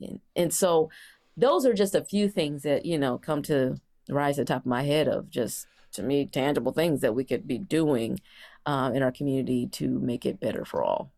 And, 0.00 0.20
and 0.36 0.52
so 0.52 0.90
those 1.34 1.64
are 1.64 1.72
just 1.72 1.94
a 1.94 2.04
few 2.04 2.28
things 2.28 2.62
that, 2.62 2.84
you 2.84 2.98
know, 2.98 3.16
come 3.16 3.42
to 3.44 3.80
rise 4.10 4.38
at 4.38 4.46
the 4.46 4.52
top 4.52 4.62
of 4.62 4.66
my 4.66 4.82
head 4.82 5.08
of 5.08 5.30
just 5.30 5.66
to 5.92 6.02
me 6.02 6.26
tangible 6.26 6.72
things 6.72 7.00
that 7.00 7.14
we 7.14 7.24
could 7.24 7.46
be 7.46 7.58
doing 7.58 8.20
uh, 8.66 8.90
in 8.94 9.02
our 9.02 9.12
community 9.12 9.66
to 9.68 9.88
make 9.88 10.26
it 10.26 10.40
better 10.40 10.64
for 10.64 10.82
all. 10.82 11.13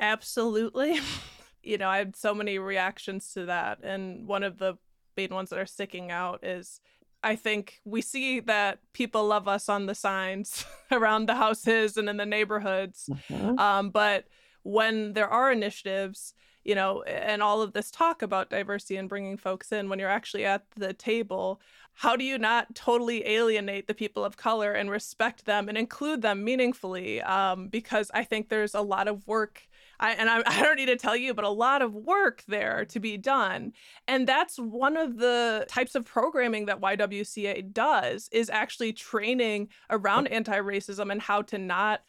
Absolutely. 0.00 0.98
you 1.62 1.78
know, 1.78 1.88
I 1.88 1.98
had 1.98 2.16
so 2.16 2.34
many 2.34 2.58
reactions 2.58 3.32
to 3.34 3.46
that. 3.46 3.78
And 3.84 4.26
one 4.26 4.42
of 4.42 4.58
the 4.58 4.74
main 5.16 5.32
ones 5.32 5.50
that 5.50 5.58
are 5.58 5.66
sticking 5.66 6.10
out 6.10 6.42
is 6.42 6.80
I 7.22 7.36
think 7.36 7.80
we 7.84 8.00
see 8.00 8.40
that 8.40 8.78
people 8.94 9.26
love 9.26 9.46
us 9.46 9.68
on 9.68 9.86
the 9.86 9.94
signs 9.94 10.64
around 10.90 11.26
the 11.26 11.34
houses 11.34 11.96
and 11.96 12.08
in 12.08 12.16
the 12.16 12.26
neighborhoods. 12.26 13.10
Mm-hmm. 13.30 13.58
Um, 13.58 13.90
but 13.90 14.24
when 14.62 15.12
there 15.12 15.28
are 15.28 15.52
initiatives, 15.52 16.34
you 16.64 16.74
know, 16.74 17.02
and 17.02 17.42
all 17.42 17.62
of 17.62 17.72
this 17.72 17.90
talk 17.90 18.22
about 18.22 18.50
diversity 18.50 18.96
and 18.96 19.08
bringing 19.08 19.36
folks 19.36 19.72
in, 19.72 19.88
when 19.88 19.98
you're 19.98 20.08
actually 20.08 20.44
at 20.44 20.64
the 20.76 20.92
table, 20.92 21.60
how 21.92 22.16
do 22.16 22.24
you 22.24 22.38
not 22.38 22.74
totally 22.74 23.26
alienate 23.26 23.86
the 23.86 23.94
people 23.94 24.24
of 24.24 24.36
color 24.36 24.72
and 24.72 24.90
respect 24.90 25.44
them 25.44 25.68
and 25.68 25.76
include 25.76 26.22
them 26.22 26.44
meaningfully? 26.44 27.20
Um, 27.22 27.68
because 27.68 28.10
I 28.14 28.24
think 28.24 28.48
there's 28.48 28.74
a 28.74 28.80
lot 28.80 29.08
of 29.08 29.26
work 29.26 29.68
I, 30.00 30.12
and 30.12 30.28
I, 30.28 30.42
I 30.46 30.62
don't 30.62 30.76
need 30.76 30.86
to 30.86 30.96
tell 30.96 31.14
you, 31.14 31.32
but 31.34 31.44
a 31.44 31.50
lot 31.50 31.82
of 31.82 31.94
work 31.94 32.42
there 32.48 32.84
to 32.86 32.98
be 32.98 33.16
done. 33.16 33.72
And 34.08 34.26
that's 34.26 34.58
one 34.58 34.96
of 34.96 35.18
the 35.18 35.66
types 35.68 35.94
of 35.94 36.04
programming 36.04 36.66
that 36.66 36.80
YWCA 36.80 37.72
does 37.72 38.28
is 38.32 38.50
actually 38.50 38.92
training 38.92 39.68
around 39.90 40.26
anti-racism 40.26 41.12
and 41.12 41.20
how 41.20 41.42
to 41.42 41.58
not 41.58 42.00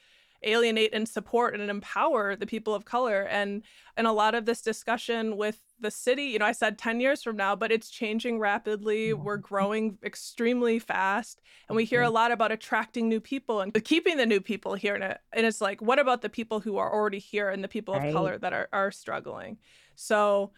alienate 0.43 0.93
and 0.93 1.07
support 1.07 1.53
and 1.53 1.69
empower 1.69 2.35
the 2.35 2.45
people 2.45 2.73
of 2.73 2.85
color. 2.85 3.23
And 3.23 3.63
and 3.97 4.07
a 4.07 4.11
lot 4.11 4.35
of 4.35 4.45
this 4.45 4.61
discussion 4.61 5.37
with 5.37 5.59
the 5.79 5.91
city 5.91 6.25
you 6.25 6.39
know 6.39 6.45
i 6.45 6.51
said 6.51 6.77
10 6.77 6.99
years 6.99 7.23
from 7.23 7.35
now 7.35 7.55
but 7.55 7.71
it's 7.71 7.89
changing 7.89 8.39
rapidly. 8.39 9.13
We're 9.13 9.37
mm-hmm. 9.37 9.41
growing 9.41 9.97
extremely 10.03 10.79
fast 10.79 11.41
and 11.67 11.75
we 11.75 11.85
hear 11.85 12.01
a 12.01 12.09
lot 12.09 12.31
about 12.31 12.51
attracting 12.51 13.09
new 13.09 13.19
people 13.19 13.61
and 13.61 13.73
keeping 13.83 14.17
the 14.17 14.25
new 14.25 14.41
people 14.41 14.75
here. 14.75 14.95
And, 14.95 15.03
and 15.33 15.45
it's 15.45 15.61
like 15.61 15.81
what 15.81 15.99
about 15.99 16.21
the 16.21 16.29
people 16.29 16.59
who 16.59 16.77
are 16.77 16.91
already 16.91 17.19
here 17.19 17.49
and 17.49 17.63
the 17.63 17.67
people 17.67 17.93
of 17.93 18.03
right. 18.03 18.13
color 18.13 18.37
that 18.37 18.53
are, 18.53 18.69
are 18.71 18.91
struggling? 18.91 19.57
So 19.95 20.51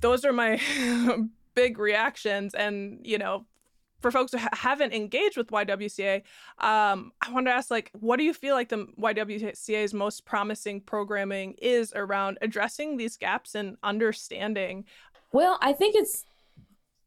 those 0.00 0.24
are 0.24 0.32
my 0.32 0.60
big 1.54 1.78
reactions. 1.78 2.54
And 2.54 3.00
you 3.02 3.18
know 3.18 3.46
for 4.00 4.10
folks 4.10 4.32
who 4.32 4.38
ha- 4.38 4.48
haven't 4.52 4.92
engaged 4.92 5.36
with 5.36 5.48
YWCA, 5.48 6.22
um, 6.58 7.12
I 7.20 7.30
want 7.30 7.46
to 7.46 7.52
ask, 7.52 7.70
like, 7.70 7.90
what 7.94 8.16
do 8.16 8.24
you 8.24 8.34
feel 8.34 8.54
like 8.54 8.68
the 8.68 8.86
YWCA's 8.98 9.94
most 9.94 10.24
promising 10.24 10.80
programming 10.80 11.54
is 11.60 11.92
around 11.94 12.38
addressing 12.42 12.96
these 12.96 13.16
gaps 13.16 13.54
and 13.54 13.76
understanding? 13.82 14.84
Well, 15.32 15.58
I 15.60 15.72
think 15.72 15.94
it's 15.94 16.24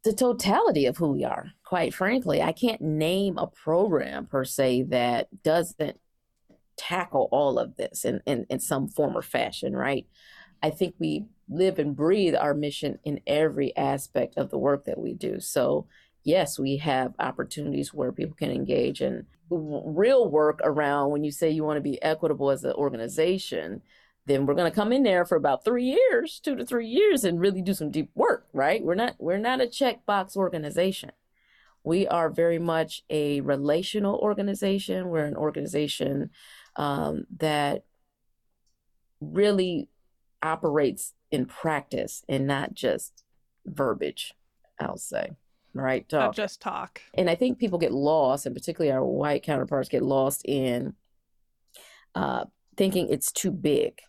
the 0.04 0.14
totality 0.14 0.86
of 0.86 0.98
who 0.98 1.10
we 1.10 1.24
are. 1.24 1.52
Quite 1.64 1.94
frankly, 1.94 2.42
I 2.42 2.52
can't 2.52 2.82
name 2.82 3.38
a 3.38 3.48
program 3.48 4.28
per 4.28 4.44
se 4.46 4.84
that 4.90 5.28
doesn't 5.44 6.00
tackle 6.78 7.30
all 7.32 7.58
of 7.60 7.76
this 7.76 8.06
in, 8.06 8.22
in, 8.26 8.46
in 8.50 8.60
some 8.60 8.88
form 8.88 9.18
or 9.18 9.22
fashion, 9.22 9.76
right? 9.76 10.06
I 10.62 10.70
think 10.70 10.96
we 10.98 11.26
live 11.50 11.80
and 11.80 11.96
breathe 11.96 12.36
our 12.36 12.54
mission 12.54 13.00
in 13.04 13.20
every 13.28 13.76
aspect 13.76 14.38
of 14.38 14.50
the 14.50 14.58
work 14.58 14.86
that 14.86 14.98
we 14.98 15.14
do. 15.14 15.40
So 15.40 15.88
yes, 16.24 16.58
we 16.58 16.78
have 16.78 17.14
opportunities 17.20 17.94
where 17.94 18.12
people 18.12 18.36
can 18.36 18.52
engage 18.52 19.02
in 19.02 19.26
real 19.50 20.30
work 20.30 20.60
around 20.64 21.12
when 21.12 21.24
you 21.24 21.32
say 21.32 21.50
you 21.50 21.64
want 21.64 21.78
to 21.78 21.82
be 21.82 22.02
equitable 22.02 22.50
as 22.50 22.64
an 22.64 22.74
organization, 22.74 23.82
then 24.26 24.46
we're 24.46 24.56
going 24.56 24.72
to 24.72 24.76
come 24.76 24.94
in 24.94 25.04
there 25.04 25.26
for 25.26 25.36
about 25.36 25.64
three 25.64 25.84
years, 25.84 26.40
two 26.40 26.56
to 26.56 26.66
three 26.66 26.88
years, 26.88 27.24
and 27.24 27.40
really 27.40 27.62
do 27.62 27.74
some 27.74 27.92
deep 27.92 28.10
work, 28.16 28.48
right? 28.54 28.84
We're 28.84 28.96
not 28.96 29.16
we're 29.20 29.38
not 29.38 29.62
a 29.62 29.66
checkbox 29.66 30.36
organization. 30.36 31.12
We 31.84 32.08
are 32.08 32.30
very 32.30 32.60
much 32.60 33.04
a 33.10 33.42
relational 33.42 34.16
organization. 34.16 35.10
We're 35.10 35.26
an 35.26 35.36
organization 35.36 36.30
um, 36.78 37.26
that 37.38 37.84
really 39.20 39.90
operates 40.42 41.14
in 41.30 41.46
practice 41.46 42.24
and 42.30 42.48
not 42.48 42.74
just 42.74 43.24
verbiage. 43.66 44.34
I'll 44.80 44.98
say 44.98 45.32
right? 45.74 46.08
Talk. 46.08 46.20
Not 46.20 46.36
just 46.36 46.62
talk. 46.62 47.02
And 47.14 47.30
I 47.30 47.36
think 47.36 47.60
people 47.60 47.80
get 47.80 47.92
lost, 47.92 48.46
and 48.46 48.56
particularly 48.56 48.92
our 48.92 49.04
white 49.04 49.44
counterparts 49.44 49.90
get 49.90 50.04
lost 50.04 50.42
in 50.46 50.94
uh, 52.16 52.46
thinking 52.78 53.08
it's 53.10 53.32
too 53.32 53.52
big, 53.52 54.00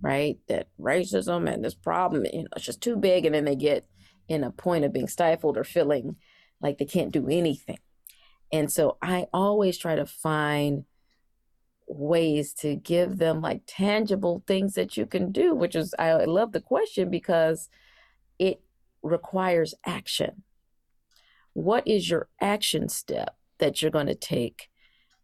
right? 0.00 0.38
That 0.48 0.68
racism 0.80 1.52
and 1.52 1.64
this 1.64 1.74
problem, 1.74 2.24
you 2.32 2.42
know, 2.42 2.48
it's 2.56 2.64
just 2.64 2.82
too 2.82 2.96
big, 2.96 3.24
and 3.24 3.34
then 3.34 3.44
they 3.44 3.56
get 3.56 3.86
in 4.28 4.44
a 4.44 4.50
point 4.50 4.84
of 4.84 4.92
being 4.92 5.08
stifled 5.08 5.56
or 5.56 5.64
feeling 5.64 6.16
like 6.60 6.78
they 6.78 6.84
can't 6.84 7.12
do 7.12 7.28
anything. 7.28 7.78
And 8.52 8.70
so 8.70 8.96
I 9.02 9.26
always 9.32 9.78
try 9.78 9.96
to 9.96 10.06
find 10.06 10.84
ways 11.88 12.52
to 12.52 12.76
give 12.76 13.18
them 13.18 13.40
like 13.40 13.62
tangible 13.66 14.42
things 14.46 14.74
that 14.74 14.96
you 14.96 15.06
can 15.06 15.32
do, 15.32 15.54
which 15.54 15.76
is 15.76 15.94
I 15.98 16.12
love 16.24 16.52
the 16.52 16.60
question 16.60 17.10
because 17.10 17.68
it 18.38 18.60
requires 19.02 19.74
action 19.84 20.42
what 21.56 21.88
is 21.88 22.10
your 22.10 22.28
action 22.38 22.86
step 22.86 23.34
that 23.58 23.80
you're 23.80 23.90
going 23.90 24.08
to 24.08 24.14
take 24.14 24.68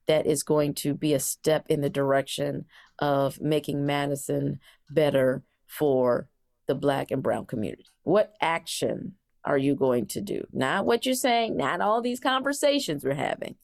that 0.07 0.27
is 0.27 0.43
going 0.43 0.73
to 0.73 0.95
be 0.95 1.13
a 1.13 1.21
step 1.21 1.67
in 1.69 1.83
the 1.83 1.91
direction 1.91 2.65
of 2.99 3.39
making 3.39 3.85
Madison 3.85 4.59
better 4.89 5.43
for 5.67 6.29
the 6.67 6.75
Black 6.75 7.11
and 7.11 7.23
Brown 7.23 7.45
community? 7.45 7.85
What 8.03 8.33
action 8.41 9.13
are 9.45 9.59
you 9.59 9.75
going 9.75 10.07
to 10.07 10.23
do? 10.23 10.47
Not 10.55 10.87
what 10.87 11.05
you're 11.05 11.15
saying, 11.15 11.59
not 11.59 11.83
all 11.83 12.01
these 12.01 12.19
conversations 12.19 13.05
we're 13.05 13.13
having. 13.13 13.57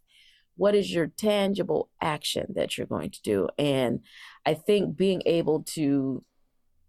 What 0.57 0.75
is 0.75 0.93
your 0.93 1.07
tangible 1.07 1.89
action 2.03 2.53
that 2.55 2.77
you're 2.77 2.87
going 2.87 3.13
to 3.13 3.23
do? 3.23 3.49
And 3.59 4.01
I 4.45 4.53
think 4.53 4.95
being 4.95 5.23
able 5.25 5.63
to 5.75 6.23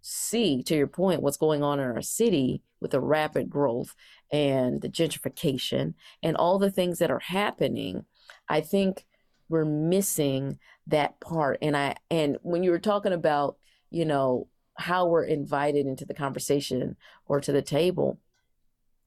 see, 0.01 0.61
to 0.63 0.75
your 0.75 0.87
point, 0.87 1.21
what's 1.21 1.37
going 1.37 1.63
on 1.63 1.79
in 1.79 1.85
our 1.85 2.01
city 2.01 2.63
with 2.81 2.91
the 2.91 2.99
rapid 2.99 3.49
growth 3.49 3.95
and 4.31 4.81
the 4.81 4.89
gentrification 4.89 5.93
and 6.21 6.35
all 6.37 6.59
the 6.59 6.71
things 6.71 6.99
that 6.99 7.11
are 7.11 7.19
happening, 7.19 8.05
I 8.47 8.61
think 8.61 9.05
we're 9.49 9.65
missing 9.65 10.59
that 10.87 11.19
part. 11.19 11.57
And 11.61 11.75
I 11.75 11.95
and 12.09 12.37
when 12.43 12.63
you 12.63 12.71
were 12.71 12.79
talking 12.79 13.13
about, 13.13 13.57
you 13.89 14.05
know, 14.05 14.47
how 14.75 15.07
we're 15.07 15.23
invited 15.23 15.85
into 15.85 16.05
the 16.05 16.13
conversation 16.13 16.95
or 17.25 17.41
to 17.41 17.51
the 17.51 17.61
table, 17.61 18.19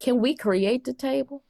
can 0.01 0.21
we 0.21 0.35
create 0.35 0.85
the 0.85 0.93
table? 0.93 1.45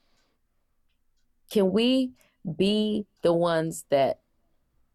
Can 1.51 1.73
we 1.73 2.13
be 2.57 3.07
the 3.23 3.33
ones 3.33 3.85
that 3.91 4.21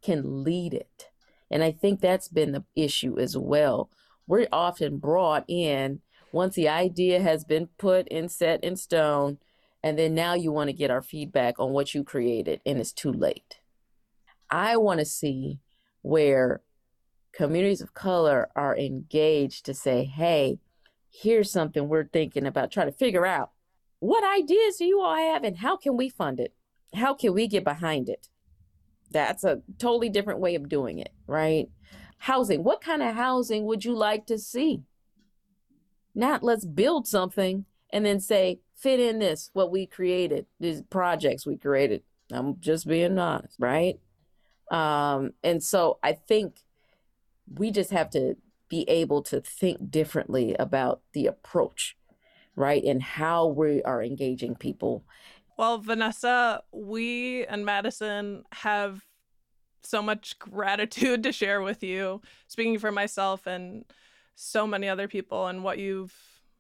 can 0.02 0.44
lead 0.44 0.74
it? 0.74 1.10
And 1.50 1.64
I 1.64 1.72
think 1.72 2.00
that's 2.00 2.28
been 2.28 2.52
the 2.52 2.64
issue 2.76 3.20
as 3.20 3.38
well. 3.38 3.90
We're 4.28 4.48
often 4.52 4.98
brought 4.98 5.46
in 5.48 6.02
once 6.32 6.56
the 6.56 6.70
idea 6.70 7.22
has 7.22 7.44
been 7.44 7.68
put 7.78 8.08
and 8.12 8.32
set 8.32 8.64
in 8.64 8.76
stone, 8.76 9.38
and 9.84 9.98
then 9.98 10.14
now 10.14 10.34
you 10.34 10.52
want 10.52 10.70
to 10.70 10.74
get 10.74 10.92
our 10.92 11.02
feedback 11.02 11.60
on 11.60 11.72
what 11.72 11.94
you 11.94 12.04
created, 12.04 12.62
and 12.66 12.80
it's 12.80 12.92
too 12.92 13.12
late. 13.12 13.60
I 14.50 14.78
want 14.78 15.00
to 15.00 15.06
see 15.06 15.60
where 16.02 16.62
communities 17.34 17.82
of 17.82 17.94
color 17.94 18.50
are 18.56 18.78
engaged 18.78 19.66
to 19.66 19.74
say, 19.74 20.04
hey, 20.04 20.60
here's 21.10 21.52
something 21.52 21.88
we're 21.88 22.08
thinking 22.08 22.46
about, 22.46 22.72
trying 22.72 22.88
to 22.88 22.98
figure 22.98 23.26
out 23.26 23.52
what 24.00 24.24
ideas 24.24 24.78
do 24.78 24.86
you 24.86 25.02
all 25.02 25.16
have 25.16 25.44
and 25.44 25.58
how 25.58 25.76
can 25.78 25.98
we 25.98 26.10
fund 26.10 26.40
it? 26.40 26.54
How 26.94 27.14
can 27.14 27.34
we 27.34 27.48
get 27.48 27.64
behind 27.64 28.10
it? 28.10 28.30
That's 29.12 29.44
a 29.44 29.62
totally 29.80 30.10
different 30.10 30.40
way 30.40 30.56
of 30.56 30.70
doing 30.70 31.00
it, 31.00 31.12
right? 31.28 31.68
Housing. 32.20 32.64
What 32.64 32.82
kind 32.82 33.02
of 33.02 33.16
housing 33.16 33.66
would 33.66 33.86
you 33.86 33.96
like 33.96 34.26
to 34.28 34.38
see? 34.38 34.84
Not 36.18 36.42
let's 36.42 36.66
build 36.66 37.08
something 37.08 37.66
and 37.92 38.04
then 38.04 38.20
say, 38.20 38.60
fit 38.76 39.00
in 39.00 39.20
this, 39.20 39.52
what 39.54 39.70
we 39.72 39.86
created, 39.86 40.48
these 40.60 40.82
projects 40.82 41.46
we 41.46 41.58
created. 41.58 42.02
I'm 42.32 42.60
just 42.60 42.88
being 42.88 43.20
honest, 43.20 43.56
right? 43.60 44.00
Um, 44.72 45.34
and 45.44 45.64
so 45.64 46.00
I 46.02 46.14
think 46.14 46.64
we 47.54 47.70
just 47.70 47.92
have 47.92 48.10
to 48.12 48.36
be 48.68 48.82
able 48.90 49.22
to 49.24 49.42
think 49.42 49.92
differently 49.92 50.56
about 50.58 51.02
the 51.14 51.28
approach, 51.28 51.96
right? 52.56 52.84
And 52.84 53.02
how 53.02 53.46
we 53.46 53.84
are 53.84 54.02
engaging 54.02 54.56
people. 54.56 55.06
Well, 55.56 55.78
Vanessa, 55.78 56.64
we 56.72 57.46
and 57.46 57.64
Madison 57.64 58.44
have 58.54 59.06
so 59.84 60.02
much 60.02 60.40
gratitude 60.40 61.22
to 61.24 61.32
share 61.32 61.62
with 61.62 61.84
you, 61.84 62.24
speaking 62.48 62.80
for 62.80 62.92
myself 62.92 63.46
and 63.46 63.86
so 64.38 64.68
many 64.68 64.88
other 64.88 65.08
people, 65.08 65.48
and 65.48 65.64
what 65.64 65.80
you've 65.80 66.14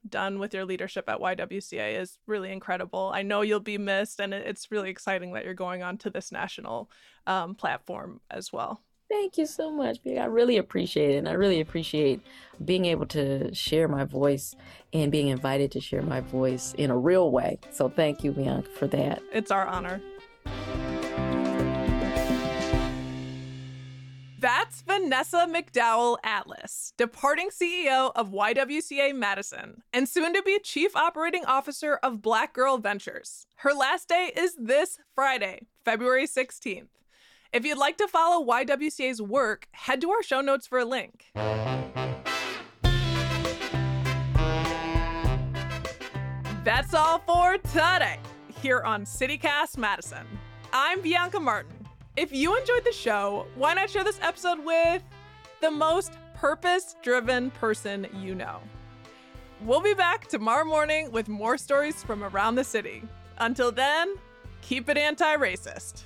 done 0.07 0.39
with 0.39 0.53
your 0.53 0.65
leadership 0.65 1.07
at 1.07 1.19
YWCA 1.19 1.99
is 1.99 2.17
really 2.25 2.51
incredible. 2.51 3.11
I 3.13 3.21
know 3.21 3.41
you'll 3.41 3.59
be 3.59 3.77
missed, 3.77 4.19
and 4.19 4.33
it's 4.33 4.71
really 4.71 4.89
exciting 4.89 5.33
that 5.33 5.45
you're 5.45 5.53
going 5.53 5.83
on 5.83 5.97
to 5.99 6.09
this 6.09 6.31
national 6.31 6.89
um, 7.27 7.55
platform 7.55 8.19
as 8.31 8.51
well. 8.51 8.81
Thank 9.09 9.37
you 9.37 9.45
so 9.45 9.71
much. 9.71 9.99
I 10.05 10.25
really 10.25 10.57
appreciate 10.57 11.11
it. 11.11 11.17
And 11.17 11.29
I 11.29 11.33
really 11.33 11.61
appreciate 11.61 12.19
being 12.63 12.85
able 12.85 13.05
to 13.07 13.53
share 13.53 13.87
my 13.87 14.03
voice 14.03 14.53
and 14.91 15.11
being 15.11 15.29
invited 15.29 15.71
to 15.73 15.79
share 15.79 16.01
my 16.01 16.19
voice 16.19 16.73
in 16.77 16.91
a 16.91 16.97
real 16.97 17.31
way. 17.31 17.59
So 17.71 17.87
thank 17.87 18.23
you, 18.23 18.31
Bianca, 18.31 18.69
for 18.71 18.87
that. 18.87 19.21
It's 19.31 19.51
our 19.51 19.65
honor. 19.65 20.01
That's 24.67 24.81
Vanessa 24.81 25.47
McDowell 25.49 26.17
Atlas, 26.25 26.91
departing 26.97 27.47
CEO 27.51 28.11
of 28.17 28.31
YWCA 28.31 29.15
Madison 29.15 29.81
and 29.93 30.09
soon 30.09 30.33
to 30.33 30.43
be 30.43 30.59
Chief 30.59 30.93
Operating 30.93 31.45
Officer 31.45 31.97
of 32.03 32.21
Black 32.21 32.51
Girl 32.51 32.77
Ventures. 32.77 33.47
Her 33.59 33.71
last 33.71 34.09
day 34.09 34.33
is 34.35 34.57
this 34.59 34.97
Friday, 35.15 35.67
February 35.85 36.27
16th. 36.27 36.89
If 37.53 37.65
you'd 37.65 37.77
like 37.77 37.95
to 37.99 38.09
follow 38.09 38.45
YWCA's 38.45 39.21
work, 39.21 39.69
head 39.71 40.01
to 40.01 40.11
our 40.11 40.21
show 40.21 40.41
notes 40.41 40.67
for 40.67 40.79
a 40.79 40.85
link. 40.85 41.27
That's 46.65 46.93
all 46.93 47.19
for 47.19 47.57
today 47.57 48.19
here 48.61 48.81
on 48.81 49.05
CityCast 49.05 49.77
Madison. 49.77 50.27
I'm 50.73 50.99
Bianca 50.99 51.39
Martin. 51.39 51.76
If 52.17 52.33
you 52.33 52.57
enjoyed 52.57 52.83
the 52.83 52.91
show, 52.91 53.45
why 53.53 53.75
not 53.75 53.91
share 53.91 54.03
this 54.03 54.19
episode 54.23 54.65
with 54.65 55.03
the 55.61 55.69
most 55.69 56.17
purpose 56.33 56.95
driven 57.03 57.51
person 57.51 58.07
you 58.11 58.33
know? 58.33 58.59
We'll 59.61 59.81
be 59.81 59.93
back 59.93 60.27
tomorrow 60.27 60.65
morning 60.65 61.11
with 61.11 61.29
more 61.29 61.59
stories 61.59 62.03
from 62.03 62.23
around 62.23 62.55
the 62.55 62.63
city. 62.63 63.03
Until 63.37 63.71
then, 63.71 64.15
keep 64.61 64.89
it 64.89 64.97
anti 64.97 65.37
racist. 65.37 66.05